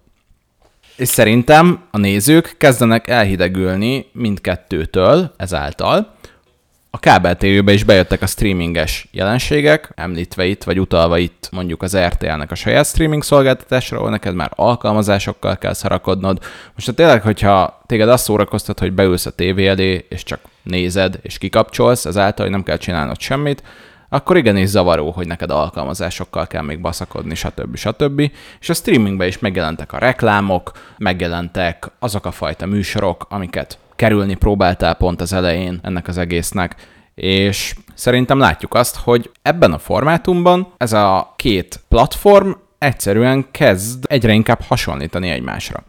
És 0.97 1.07
szerintem 1.07 1.83
a 1.91 1.97
nézők 1.97 2.55
kezdenek 2.57 3.07
elhidegülni 3.07 4.05
mindkettőtől 4.11 5.33
ezáltal. 5.37 6.15
A 6.89 6.99
kábel 6.99 7.35
tévébe 7.35 7.73
is 7.73 7.83
bejöttek 7.83 8.21
a 8.21 8.25
streaminges 8.25 9.07
jelenségek, 9.11 9.91
említve 9.95 10.45
itt, 10.45 10.63
vagy 10.63 10.79
utalva 10.79 11.17
itt 11.17 11.49
mondjuk 11.51 11.83
az 11.83 11.97
RTL-nek 11.97 12.51
a 12.51 12.55
saját 12.55 12.85
streaming 12.85 13.23
szolgáltatásra, 13.23 13.97
ahol 13.97 14.09
neked 14.09 14.35
már 14.35 14.51
alkalmazásokkal 14.55 15.57
kell 15.57 15.73
szarakodnod. 15.73 16.39
Most 16.73 16.87
ha 16.87 16.93
tényleg, 16.93 17.21
hogyha 17.21 17.81
téged 17.85 18.09
azt 18.09 18.23
szórakoztat, 18.23 18.79
hogy 18.79 18.93
beülsz 18.93 19.25
a 19.25 19.31
tévé 19.31 19.67
elé, 19.67 20.05
és 20.09 20.23
csak 20.23 20.39
nézed, 20.63 21.19
és 21.21 21.37
kikapcsolsz, 21.37 22.05
ezáltal, 22.05 22.45
hogy 22.45 22.53
nem 22.53 22.63
kell 22.63 22.77
csinálnod 22.77 23.19
semmit, 23.19 23.63
akkor 24.09 24.37
igenis 24.37 24.69
zavaró, 24.69 25.11
hogy 25.11 25.27
neked 25.27 25.51
alkalmazásokkal 25.51 26.47
kell 26.47 26.61
még 26.61 26.81
baszakodni, 26.81 27.35
stb. 27.35 27.75
stb. 27.75 28.31
És 28.59 28.69
a 28.69 28.73
streamingben 28.73 29.27
is 29.27 29.39
megjelentek 29.39 29.93
a 29.93 29.97
reklámok, 29.97 30.71
megjelentek 30.97 31.91
azok 31.99 32.25
a 32.25 32.31
fajta 32.31 32.65
műsorok, 32.65 33.25
amiket 33.29 33.77
kerülni 33.95 34.35
próbáltál 34.35 34.95
pont 34.95 35.21
az 35.21 35.33
elején 35.33 35.79
ennek 35.83 36.07
az 36.07 36.17
egésznek, 36.17 36.75
és 37.15 37.75
szerintem 37.93 38.39
látjuk 38.39 38.73
azt, 38.73 38.95
hogy 38.95 39.31
ebben 39.41 39.73
a 39.73 39.77
formátumban 39.77 40.73
ez 40.77 40.93
a 40.93 41.33
két 41.35 41.79
platform 41.87 42.51
egyszerűen 42.77 43.45
kezd 43.51 44.05
egyre 44.07 44.33
inkább 44.33 44.61
hasonlítani 44.61 45.29
egymásra. 45.29 45.83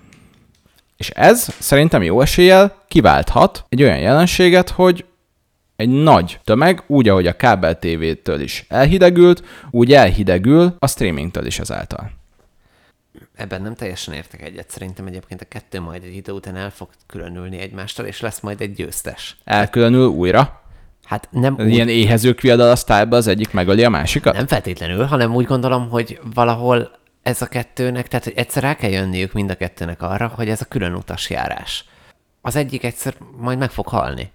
És 0.97 1.11
ez 1.11 1.49
szerintem 1.59 2.03
jó 2.03 2.21
eséllyel 2.21 2.75
kiválthat 2.89 3.65
egy 3.69 3.83
olyan 3.83 3.99
jelenséget, 3.99 4.71
hogy 4.71 5.05
egy 5.79 5.89
nagy 5.89 6.41
tömeg, 6.45 6.83
úgy, 6.87 7.09
ahogy 7.09 7.27
a 7.27 7.37
kábel 7.37 7.79
tévétől 7.79 8.41
is 8.41 8.65
elhidegült, 8.69 9.45
úgy 9.71 9.93
elhidegül 9.93 10.77
a 10.79 10.87
streamingtől 10.87 11.47
is 11.47 11.59
ezáltal. 11.59 12.11
Ebben 13.35 13.63
nem 13.63 13.75
teljesen 13.75 14.15
értek 14.15 14.43
egyet. 14.43 14.71
Szerintem 14.71 15.07
egyébként 15.07 15.41
a 15.41 15.45
kettő 15.49 15.81
majd 15.81 16.03
egy 16.03 16.15
idő 16.15 16.33
után 16.33 16.57
el 16.57 16.71
fog 16.71 16.89
különülni 17.07 17.59
egymástól, 17.59 18.07
és 18.07 18.21
lesz 18.21 18.41
majd 18.41 18.61
egy 18.61 18.73
győztes. 18.73 19.37
Elkülönül 19.45 20.07
újra. 20.07 20.63
Hát 21.05 21.29
nem 21.31 21.55
Ez 21.59 21.67
úgy, 21.67 21.73
Ilyen 21.73 21.89
éhezők 21.89 22.41
viadal 22.41 22.77
a 22.89 22.93
az 23.11 23.27
egyik 23.27 23.53
megöli 23.53 23.85
a 23.85 23.91
másikat? 23.91 24.35
nem 24.35 24.47
feltétlenül, 24.47 25.05
hanem 25.05 25.35
úgy 25.35 25.47
gondolom, 25.47 25.89
hogy 25.89 26.21
valahol 26.35 26.91
ez 27.23 27.43
a 27.43 27.47
kettőnek, 27.47 28.09
tehát 28.09 28.25
hogy 28.25 28.37
egyszer 28.37 28.65
el 28.65 28.77
kell 28.77 28.91
jönniük 28.91 29.33
mind 29.33 29.51
a 29.51 29.57
kettőnek 29.57 30.03
arra, 30.03 30.33
hogy 30.35 30.49
ez 30.49 30.61
a 30.61 30.65
külön 30.69 30.95
utas 30.95 31.31
járás. 31.31 31.85
Az 32.41 32.57
egyik 32.57 32.85
egyszer 32.85 33.15
majd 33.37 33.59
meg 33.59 33.71
fog 33.71 33.87
halni. 33.87 34.31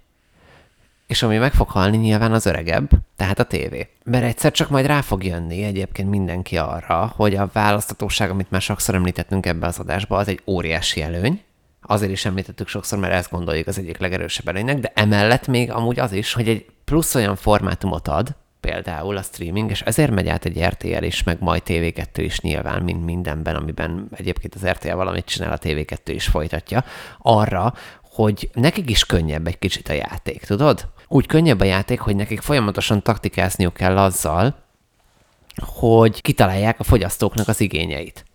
És 1.08 1.24
ami 1.24 1.38
meg 1.38 1.54
fog 1.54 1.70
halni, 1.70 1.98
nyilván 1.98 2.32
az 2.32 2.46
öregebb, 2.46 2.90
tehát 3.16 3.40
a 3.40 3.44
tévé. 3.44 3.88
Mert 4.04 4.24
egyszer 4.24 4.52
csak 4.52 4.70
majd 4.70 4.86
rá 4.86 5.02
fog 5.02 5.24
jönni 5.24 5.64
egyébként 5.64 6.10
mindenki 6.10 6.58
arra, 6.58 7.14
hogy 7.16 7.36
a 7.36 7.50
választatóság, 7.54 8.30
amit 8.30 8.52
már 8.52 8.62
sokszor 8.62 8.96
említettünk 8.96 9.46
ebbe 9.46 9.68
az 9.68 9.80
adásba, 9.80 10.18
az 10.18 10.28
egy 10.28 10.42
óriási 10.46 11.02
előny. 11.02 11.42
Azért 11.82 12.12
is 12.12 12.26
említettük 12.26 12.68
sokszor, 12.68 13.00
mert 13.00 13.14
ezt 13.14 13.32
gondoljuk 13.32 13.68
az 13.68 13.78
egyik 13.78 13.98
legerősebb 13.98 14.48
előnynek, 14.48 14.80
de 14.80 14.92
emellett 14.96 15.48
még 15.48 15.72
amúgy 15.72 16.00
az 16.00 16.12
is, 16.12 16.34
hogy 16.34 16.48
egy 16.48 16.66
plusz 16.86 17.16
olyan 17.16 17.36
formátumot 17.36 18.08
ad, 18.08 18.36
például 18.60 19.18
a 19.18 19.22
streaming, 19.22 19.70
és 19.70 19.82
ezért 19.82 20.12
megy 20.12 20.28
át 20.28 20.46
egy 20.46 20.64
RTL 20.66 21.04
is, 21.04 21.24
meg 21.24 21.38
majd 21.40 21.62
TV2 21.66 22.08
is 22.16 22.40
nyilván, 22.40 22.84
mint 22.84 23.06
mindenben, 23.06 23.56
amiben 23.56 24.08
egyébként 24.16 24.56
az 24.56 24.68
RTL 24.68 24.96
valamit 24.96 25.26
csinál, 25.26 25.52
a 25.52 25.58
TV2 25.58 25.98
is 26.06 26.26
folytatja, 26.26 26.84
arra, 27.18 27.74
hogy 28.14 28.50
nekik 28.54 28.90
is 28.90 29.06
könnyebb 29.06 29.48
egy 29.48 29.60
kicsit 29.60 29.90
a 29.90 29.94
játék, 29.94 30.44
tudod? 30.46 30.88
Úgy 31.08 31.26
könnyebb 31.26 31.60
a 31.60 31.66
játék, 31.66 32.00
hogy 32.00 32.16
nekik 32.16 32.42
folyamatosan 32.42 33.02
taktikázniuk 33.02 33.74
kell 33.74 33.98
azzal, 33.98 34.56
hogy 35.66 36.22
kitalálják 36.22 36.80
a 36.80 36.84
fogyasztóknak 36.84 37.48
az 37.48 37.62
igényeit. 37.62 38.26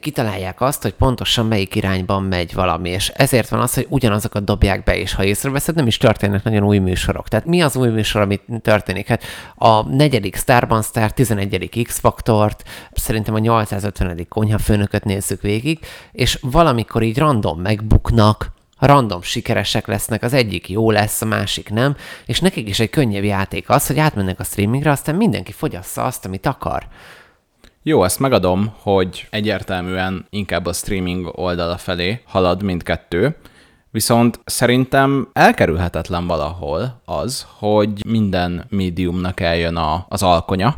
kitalálják 0.00 0.60
azt, 0.60 0.82
hogy 0.82 0.94
pontosan 0.94 1.46
melyik 1.46 1.74
irányban 1.74 2.22
megy 2.22 2.54
valami, 2.54 2.88
és 2.88 3.08
ezért 3.08 3.48
van 3.48 3.60
az, 3.60 3.74
hogy 3.74 3.86
ugyanazokat 3.88 4.44
dobják 4.44 4.84
be, 4.84 4.96
és 4.96 5.14
ha 5.14 5.24
észreveszed, 5.24 5.74
nem 5.74 5.86
is 5.86 5.96
történnek 5.96 6.44
nagyon 6.44 6.64
új 6.64 6.78
műsorok. 6.78 7.28
Tehát 7.28 7.46
mi 7.46 7.62
az 7.62 7.76
új 7.76 7.88
műsor, 7.88 8.20
amit 8.20 8.42
történik? 8.62 9.08
Hát 9.08 9.22
a 9.54 9.82
negyedik 9.82 10.36
Starban 10.36 10.82
Star, 10.82 11.12
11. 11.12 11.82
X-faktort, 11.82 12.62
szerintem 12.92 13.34
a 13.34 13.38
850. 13.38 14.26
konyhafőnököt 14.28 15.04
nézzük 15.04 15.42
végig, 15.42 15.78
és 16.12 16.38
valamikor 16.42 17.02
így 17.02 17.18
random 17.18 17.60
megbuknak, 17.60 18.56
random 18.86 19.22
sikeresek 19.22 19.86
lesznek, 19.86 20.22
az 20.22 20.32
egyik 20.32 20.68
jó 20.68 20.90
lesz, 20.90 21.22
a 21.22 21.26
másik 21.26 21.70
nem, 21.70 21.96
és 22.26 22.40
nekik 22.40 22.68
is 22.68 22.80
egy 22.80 22.90
könnyebb 22.90 23.24
játék 23.24 23.70
az, 23.70 23.86
hogy 23.86 23.98
átmennek 23.98 24.40
a 24.40 24.44
streamingre, 24.44 24.90
aztán 24.90 25.14
mindenki 25.14 25.52
fogyassza 25.52 26.04
azt, 26.04 26.24
amit 26.24 26.46
akar. 26.46 26.86
Jó, 27.82 28.04
ezt 28.04 28.18
megadom, 28.18 28.72
hogy 28.82 29.26
egyértelműen 29.30 30.26
inkább 30.30 30.66
a 30.66 30.72
streaming 30.72 31.30
oldala 31.34 31.76
felé 31.76 32.22
halad 32.26 32.62
mindkettő, 32.62 33.36
viszont 33.90 34.40
szerintem 34.44 35.28
elkerülhetetlen 35.32 36.26
valahol 36.26 37.00
az, 37.04 37.46
hogy 37.58 38.06
minden 38.06 38.64
médiumnak 38.68 39.40
eljön 39.40 39.76
a, 39.76 40.06
az 40.08 40.22
alkonya, 40.22 40.76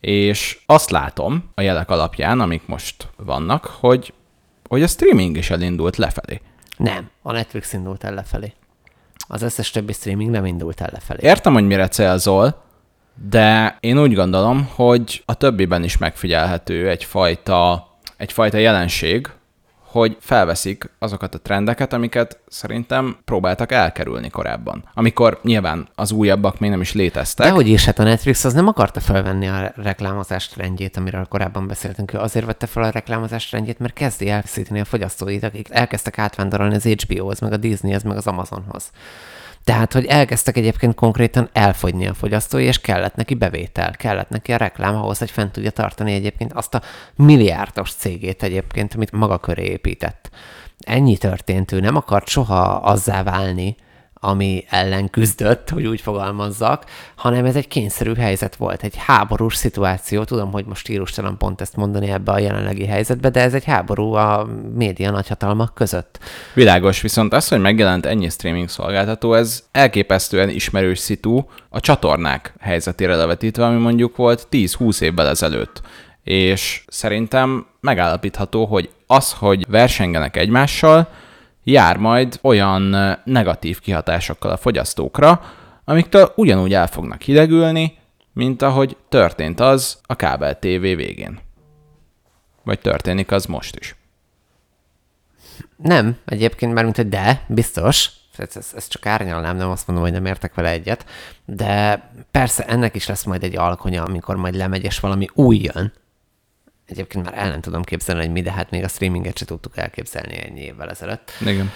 és 0.00 0.58
azt 0.66 0.90
látom 0.90 1.50
a 1.54 1.60
jelek 1.60 1.90
alapján, 1.90 2.40
amik 2.40 2.66
most 2.66 3.08
vannak, 3.16 3.64
hogy, 3.64 4.12
hogy 4.68 4.82
a 4.82 4.86
streaming 4.86 5.36
is 5.36 5.50
elindult 5.50 5.96
lefelé. 5.96 6.40
Nem, 6.82 7.10
a 7.22 7.32
Netflix 7.32 7.72
indult 7.72 8.04
el 8.04 8.14
lefelé. 8.14 8.52
Az 9.28 9.42
összes 9.42 9.70
többi 9.70 9.92
streaming 9.92 10.30
nem 10.30 10.44
indult 10.44 10.80
el 10.80 10.88
lefelé. 10.92 11.26
Értem, 11.26 11.52
hogy 11.52 11.66
mire 11.66 11.88
célzol, 11.88 12.62
de 13.14 13.76
én 13.80 13.98
úgy 13.98 14.14
gondolom, 14.14 14.68
hogy 14.74 15.22
a 15.26 15.34
többiben 15.34 15.84
is 15.84 15.98
megfigyelhető 15.98 16.88
egyfajta, 16.88 17.88
egyfajta 18.16 18.56
jelenség, 18.56 19.28
hogy 19.92 20.16
felveszik 20.20 20.90
azokat 20.98 21.34
a 21.34 21.40
trendeket, 21.40 21.92
amiket 21.92 22.38
szerintem 22.48 23.16
próbáltak 23.24 23.72
elkerülni 23.72 24.30
korábban. 24.30 24.84
Amikor 24.94 25.38
nyilván 25.42 25.88
az 25.94 26.12
újabbak 26.12 26.58
még 26.58 26.70
nem 26.70 26.80
is 26.80 26.92
léteztek. 26.92 27.46
De 27.46 27.52
hogy 27.52 27.68
is, 27.68 27.84
hát 27.84 27.98
a 27.98 28.02
Netflix 28.02 28.44
az 28.44 28.52
nem 28.52 28.66
akarta 28.66 29.00
felvenni 29.00 29.48
a 29.48 29.72
reklámozás 29.76 30.48
trendjét, 30.48 30.96
amiről 30.96 31.24
korábban 31.24 31.66
beszéltünk. 31.66 32.12
Ő 32.12 32.18
azért 32.18 32.46
vette 32.46 32.66
fel 32.66 32.82
a 32.82 32.90
reklámozás 32.90 33.48
trendjét, 33.48 33.78
mert 33.78 33.92
kezdi 33.92 34.28
elveszíteni 34.28 34.80
a 34.80 34.84
fogyasztóit, 34.84 35.44
akik 35.44 35.68
elkezdtek 35.70 36.18
átvándorolni 36.18 36.74
az 36.74 36.84
HBO-hoz, 36.84 37.40
meg 37.40 37.52
a 37.52 37.56
Disneyhez, 37.56 38.02
meg 38.02 38.16
az 38.16 38.26
Amazonhoz. 38.26 38.90
Tehát, 39.64 39.92
hogy 39.92 40.06
elkezdtek 40.06 40.56
egyébként 40.56 40.94
konkrétan 40.94 41.48
elfogyni 41.52 42.06
a 42.06 42.14
fogyasztói, 42.14 42.64
és 42.64 42.80
kellett 42.80 43.14
neki 43.14 43.34
bevétel, 43.34 43.90
kellett 43.90 44.28
neki 44.28 44.52
a 44.52 44.56
reklám 44.56 44.94
ahhoz, 44.94 45.18
hogy 45.18 45.30
fent 45.30 45.52
tudja 45.52 45.70
tartani 45.70 46.12
egyébként 46.12 46.52
azt 46.52 46.74
a 46.74 46.82
milliárdos 47.14 47.92
cégét 47.92 48.42
egyébként, 48.42 48.94
amit 48.94 49.12
maga 49.12 49.38
köré 49.38 49.64
épített. 49.64 50.30
Ennyi 50.78 51.16
történt, 51.16 51.72
ő 51.72 51.80
nem 51.80 51.96
akart 51.96 52.28
soha 52.28 52.62
azzá 52.76 53.22
válni, 53.22 53.76
ami 54.24 54.64
ellen 54.68 55.10
küzdött, 55.10 55.68
hogy 55.68 55.86
úgy 55.86 56.00
fogalmazzak, 56.00 56.84
hanem 57.14 57.44
ez 57.44 57.56
egy 57.56 57.68
kényszerű 57.68 58.14
helyzet 58.14 58.56
volt, 58.56 58.82
egy 58.82 58.94
háborús 58.96 59.56
szituáció. 59.56 60.24
Tudom, 60.24 60.52
hogy 60.52 60.64
most 60.64 60.80
stílustalan 60.80 61.38
pont 61.38 61.60
ezt 61.60 61.76
mondani 61.76 62.10
ebbe 62.10 62.32
a 62.32 62.38
jelenlegi 62.38 62.86
helyzetbe, 62.86 63.30
de 63.30 63.40
ez 63.40 63.54
egy 63.54 63.64
háború 63.64 64.12
a 64.12 64.48
média 64.74 65.10
nagyhatalmak 65.10 65.74
között. 65.74 66.18
Világos, 66.54 67.00
viszont 67.00 67.32
az, 67.32 67.48
hogy 67.48 67.60
megjelent 67.60 68.06
ennyi 68.06 68.28
streaming 68.28 68.68
szolgáltató, 68.68 69.34
ez 69.34 69.64
elképesztően 69.70 70.48
ismerős 70.48 70.98
szitu 70.98 71.44
a 71.68 71.80
csatornák 71.80 72.54
helyzetére 72.60 73.16
levetítve, 73.16 73.64
ami 73.64 73.78
mondjuk 73.78 74.16
volt 74.16 74.46
10-20 74.50 75.00
évvel 75.00 75.28
ezelőtt. 75.28 75.82
És 76.24 76.84
szerintem 76.86 77.66
megállapítható, 77.80 78.66
hogy 78.66 78.90
az, 79.06 79.32
hogy 79.32 79.64
versengenek 79.68 80.36
egymással, 80.36 81.08
jár 81.64 81.96
majd 81.96 82.38
olyan 82.42 82.96
negatív 83.24 83.80
kihatásokkal 83.80 84.50
a 84.50 84.56
fogyasztókra, 84.56 85.40
amiktől 85.84 86.32
ugyanúgy 86.36 86.74
el 86.74 86.86
fognak 86.86 87.22
hidegülni, 87.22 87.98
mint 88.32 88.62
ahogy 88.62 88.96
történt 89.08 89.60
az 89.60 89.98
a 90.02 90.14
kábel 90.14 90.58
TV 90.58 90.80
végén. 90.80 91.38
Vagy 92.64 92.80
történik 92.80 93.30
az 93.30 93.46
most 93.46 93.76
is. 93.76 93.96
Nem, 95.76 96.16
egyébként 96.24 96.72
már 96.72 96.84
mint 96.84 96.96
hogy 96.96 97.08
de, 97.08 97.44
biztos, 97.48 98.10
ezt, 98.36 98.56
ezt, 98.56 98.74
ezt 98.76 98.90
csak 98.90 99.06
árnyalnám, 99.06 99.56
nem 99.56 99.70
azt 99.70 99.86
mondom, 99.86 100.04
hogy 100.04 100.14
nem 100.14 100.26
értek 100.26 100.54
vele 100.54 100.68
egyet, 100.68 101.06
de 101.44 102.02
persze 102.30 102.64
ennek 102.66 102.94
is 102.94 103.06
lesz 103.06 103.24
majd 103.24 103.42
egy 103.42 103.56
alkonya, 103.56 104.02
amikor 104.02 104.36
majd 104.36 104.54
lemegy, 104.54 104.84
és 104.84 105.00
valami 105.00 105.28
új 105.34 105.56
jön, 105.56 105.92
Egyébként 106.92 107.24
már 107.24 107.38
el 107.38 107.48
nem 107.48 107.60
tudom 107.60 107.82
képzelni, 107.82 108.20
hogy 108.20 108.32
mi, 108.32 108.42
de 108.42 108.52
hát 108.52 108.70
még 108.70 108.84
a 108.84 108.88
streaminget 108.88 109.38
se 109.38 109.44
tudtuk 109.44 109.76
elképzelni 109.76 110.44
ennyi 110.44 110.60
évvel 110.60 110.90
ezelőtt. 110.90 111.32
Igen. 111.40 111.70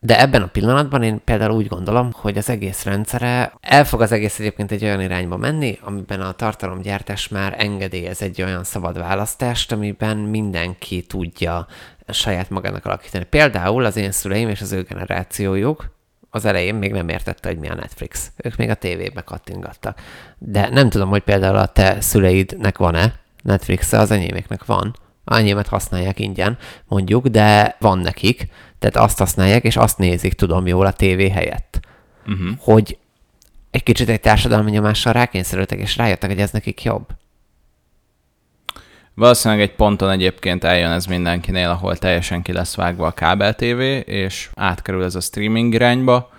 De 0.00 0.20
ebben 0.20 0.42
a 0.42 0.46
pillanatban 0.46 1.02
én 1.02 1.20
például 1.24 1.56
úgy 1.56 1.66
gondolom, 1.66 2.10
hogy 2.12 2.38
az 2.38 2.48
egész 2.48 2.84
rendszere, 2.84 3.52
el 3.60 3.84
fog 3.84 4.00
az 4.00 4.12
egész 4.12 4.38
egyébként 4.38 4.72
egy 4.72 4.84
olyan 4.84 5.00
irányba 5.00 5.36
menni, 5.36 5.78
amiben 5.82 6.20
a 6.20 6.32
tartalomgyártás 6.32 7.28
már 7.28 7.54
engedélyez 7.58 8.22
egy 8.22 8.42
olyan 8.42 8.64
szabad 8.64 8.98
választást, 8.98 9.72
amiben 9.72 10.16
mindenki 10.16 11.02
tudja 11.02 11.66
saját 12.08 12.50
magának 12.50 12.86
alakítani. 12.86 13.24
Például 13.24 13.84
az 13.84 13.96
én 13.96 14.12
szüleim 14.12 14.48
és 14.48 14.60
az 14.60 14.72
ő 14.72 14.82
generációjuk 14.82 15.96
az 16.30 16.44
elején 16.44 16.74
még 16.74 16.92
nem 16.92 17.08
értette, 17.08 17.48
hogy 17.48 17.58
mi 17.58 17.68
a 17.68 17.74
Netflix. 17.74 18.30
Ők 18.36 18.56
még 18.56 18.70
a 18.70 18.74
tévébe 18.74 19.20
kattingattak. 19.20 20.00
De 20.38 20.68
nem 20.68 20.90
tudom, 20.90 21.08
hogy 21.08 21.22
például 21.22 21.56
a 21.56 21.66
te 21.66 22.00
szüleidnek 22.00 22.78
van-e 22.78 23.14
netflix 23.42 23.92
az 23.92 24.10
enyémeknek 24.10 24.64
van. 24.64 24.96
Enyémet 25.24 25.66
használják 25.66 26.18
ingyen, 26.18 26.58
mondjuk, 26.86 27.26
de 27.26 27.76
van 27.80 27.98
nekik, 27.98 28.48
tehát 28.78 28.96
azt 28.96 29.18
használják, 29.18 29.64
és 29.64 29.76
azt 29.76 29.98
nézik, 29.98 30.32
tudom 30.32 30.66
jól, 30.66 30.86
a 30.86 30.92
tévé 30.92 31.28
helyett. 31.28 31.80
Uh-huh. 32.26 32.48
Hogy 32.58 32.98
egy 33.70 33.82
kicsit 33.82 34.08
egy 34.08 34.20
társadalmi 34.20 34.70
nyomással 34.70 35.12
rákényszerültek, 35.12 35.78
és 35.78 35.96
rájöttek, 35.96 36.30
hogy 36.30 36.40
ez 36.40 36.50
nekik 36.50 36.82
jobb. 36.82 37.06
Valószínűleg 39.14 39.62
egy 39.62 39.74
ponton 39.74 40.10
egyébként 40.10 40.64
eljön 40.64 40.90
ez 40.90 41.06
mindenkinél, 41.06 41.68
ahol 41.68 41.96
teljesen 41.96 42.42
ki 42.42 42.52
lesz 42.52 42.74
vágva 42.74 43.06
a 43.06 43.12
kábel 43.12 43.54
TV, 43.54 43.80
és 44.08 44.50
átkerül 44.54 45.04
ez 45.04 45.14
a 45.14 45.20
streaming 45.20 45.74
irányba, 45.74 46.30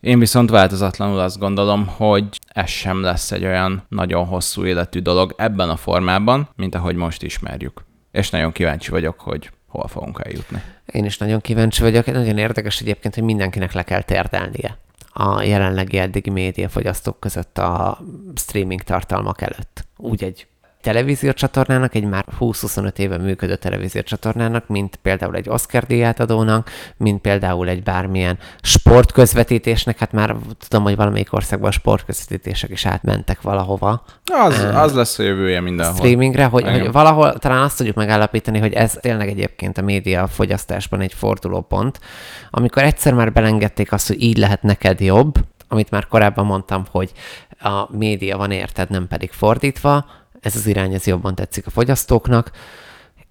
én 0.00 0.18
viszont 0.18 0.50
változatlanul 0.50 1.18
azt 1.18 1.38
gondolom, 1.38 1.86
hogy 1.86 2.38
ez 2.56 2.68
sem 2.68 3.02
lesz 3.02 3.32
egy 3.32 3.44
olyan 3.44 3.86
nagyon 3.88 4.26
hosszú 4.26 4.64
életű 4.64 5.00
dolog 5.00 5.34
ebben 5.36 5.68
a 5.70 5.76
formában, 5.76 6.48
mint 6.56 6.74
ahogy 6.74 6.96
most 6.96 7.22
ismerjük. 7.22 7.84
És 8.10 8.30
nagyon 8.30 8.52
kíváncsi 8.52 8.90
vagyok, 8.90 9.20
hogy 9.20 9.50
hol 9.66 9.88
fogunk 9.88 10.20
eljutni. 10.24 10.62
Én 10.86 11.04
is 11.04 11.18
nagyon 11.18 11.40
kíváncsi 11.40 11.82
vagyok. 11.82 12.06
Nagyon 12.06 12.38
érdekes 12.38 12.80
egyébként, 12.80 13.14
hogy 13.14 13.22
mindenkinek 13.22 13.72
le 13.72 13.82
kell 13.82 14.02
térdelnie 14.02 14.78
a 15.12 15.42
jelenlegi 15.42 15.98
eddigi 15.98 16.30
médiafogyasztók 16.30 17.20
között 17.20 17.58
a 17.58 17.98
streaming 18.34 18.82
tartalmak 18.82 19.40
előtt. 19.40 19.86
Úgy 19.96 20.24
egy 20.24 20.46
televíziócsatornának, 20.86 21.94
egy 21.94 22.04
már 22.04 22.24
20-25 22.40 22.98
éve 22.98 23.18
működő 23.18 23.56
televíziócsatornának, 23.56 24.68
mint 24.68 24.96
például 25.02 25.34
egy 25.34 25.48
Oscar 25.48 25.84
díját 25.84 26.20
adónak, 26.20 26.70
mint 26.96 27.20
például 27.20 27.68
egy 27.68 27.82
bármilyen 27.82 28.38
sportközvetítésnek, 28.62 29.98
hát 29.98 30.12
már 30.12 30.36
tudom, 30.68 30.84
hogy 30.84 30.96
valamelyik 30.96 31.32
országban 31.32 31.68
a 31.68 31.72
sportközvetítések 31.72 32.70
is 32.70 32.86
átmentek 32.86 33.42
valahova. 33.42 34.04
Az, 34.32 34.58
uh, 34.58 34.80
az 34.82 34.94
lesz 34.94 35.18
a 35.18 35.22
jövője 35.22 35.60
mindenhol. 35.60 35.96
Streamingre, 35.96 36.44
hogy, 36.44 36.70
hogy 36.70 36.92
valahol 36.92 37.38
talán 37.38 37.62
azt 37.62 37.76
tudjuk 37.76 37.96
megállapítani, 37.96 38.58
hogy 38.58 38.72
ez 38.72 38.98
tényleg 39.00 39.28
egyébként 39.28 39.78
a 39.78 39.82
média 39.82 40.26
fogyasztásban 40.26 41.00
egy 41.00 41.12
fordulópont, 41.12 42.00
amikor 42.50 42.82
egyszer 42.82 43.14
már 43.14 43.32
belengedték 43.32 43.92
azt, 43.92 44.06
hogy 44.06 44.22
így 44.22 44.36
lehet 44.36 44.62
neked 44.62 45.00
jobb, 45.00 45.34
amit 45.68 45.90
már 45.90 46.06
korábban 46.06 46.46
mondtam, 46.46 46.84
hogy 46.90 47.12
a 47.60 47.96
média 47.96 48.36
van 48.36 48.50
érted, 48.50 48.90
nem 48.90 49.08
pedig 49.08 49.30
fordítva, 49.30 50.04
ez 50.40 50.56
az 50.56 50.66
irány, 50.66 50.94
ez 50.94 51.06
jobban 51.06 51.34
tetszik 51.34 51.66
a 51.66 51.70
fogyasztóknak, 51.70 52.50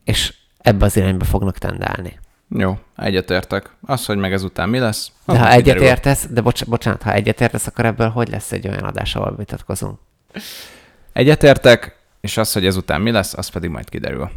és 0.04 0.34
ebbe 0.58 0.86
az 0.86 0.98
irányba 0.98 1.26
fognak 1.26 1.58
tendálni. 1.58 2.20
Jó, 2.50 2.80
egyetértek. 2.98 3.70
Az, 3.82 4.06
hogy 4.06 4.18
meg 4.18 4.34
ezután 4.34 4.70
mi 4.70 4.80
lesz? 4.80 5.12
De 5.26 5.40
ha 5.40 5.52
egyetértesz, 5.52 6.28
de 6.30 6.42
bocs, 6.42 6.66
bocsánat, 6.66 7.02
ha 7.02 7.14
egyetértesz, 7.14 7.68
akkor 7.68 7.86
ebből 7.86 8.10
hogy 8.10 8.30
lesz 8.30 8.52
egy 8.52 8.68
olyan 8.68 8.84
adás, 8.84 9.16
ahol 9.16 9.36
vitatkozunk? 9.38 10.00
Egyetértek, 11.14 11.98
és 12.22 12.38
az, 12.38 12.54
hogy 12.54 12.66
ezután 12.66 13.02
mi 13.02 13.12
lesz, 13.12 13.34
az 13.34 13.48
pedig 13.48 13.70
majd 13.70 13.90
kiderül. 13.90 14.30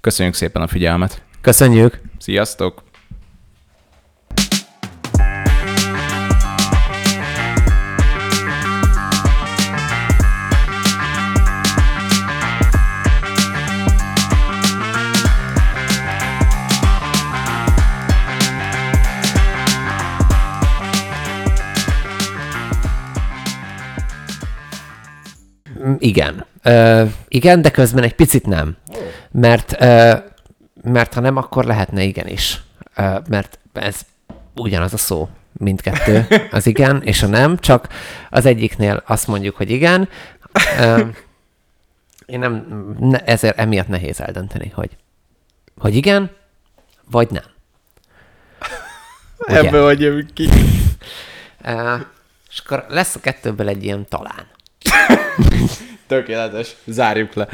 Köszönjük 0.00 0.34
szépen 0.34 0.62
a 0.62 0.66
figyelmet. 0.66 1.22
Köszönjük. 1.40 2.00
Sziasztok. 2.18 2.82
Igen. 25.98 26.46
Ö, 26.62 27.04
igen, 27.28 27.62
de 27.62 27.70
közben 27.70 28.04
egy 28.04 28.14
picit 28.14 28.46
nem. 28.46 28.76
Mert, 29.30 29.76
ö, 29.80 30.12
mert 30.82 31.14
ha 31.14 31.20
nem, 31.20 31.36
akkor 31.36 31.64
lehetne 31.64 32.02
igenis. 32.02 32.62
Ö, 32.96 33.18
mert 33.28 33.58
ez 33.72 34.00
ugyanaz 34.54 34.92
a 34.92 34.96
szó, 34.96 35.28
mindkettő, 35.52 36.26
az 36.50 36.66
igen 36.66 37.02
és 37.02 37.22
a 37.22 37.26
nem, 37.26 37.58
csak 37.58 37.88
az 38.30 38.46
egyiknél 38.46 39.02
azt 39.06 39.26
mondjuk, 39.26 39.56
hogy 39.56 39.70
igen. 39.70 40.08
Ö, 40.78 41.00
én 42.26 42.38
nem, 42.38 42.66
ne, 42.98 43.18
ezért 43.18 43.58
emiatt 43.58 43.88
nehéz 43.88 44.20
eldönteni, 44.20 44.72
hogy, 44.74 44.96
hogy 45.78 45.94
igen, 45.94 46.30
vagy 47.10 47.30
nem. 47.30 47.44
Ugye? 49.38 49.58
Ebből 49.58 50.00
jövünk 50.00 50.34
ki. 50.34 50.48
Ö, 51.64 51.96
és 52.50 52.58
akkor 52.58 52.84
lesz 52.88 53.14
a 53.14 53.20
kettőből 53.20 53.68
egy 53.68 53.84
ilyen 53.84 54.06
talán. 54.08 54.46
Tökéletes. 56.08 56.76
Zárjuk 56.86 57.34
le. 57.34 57.48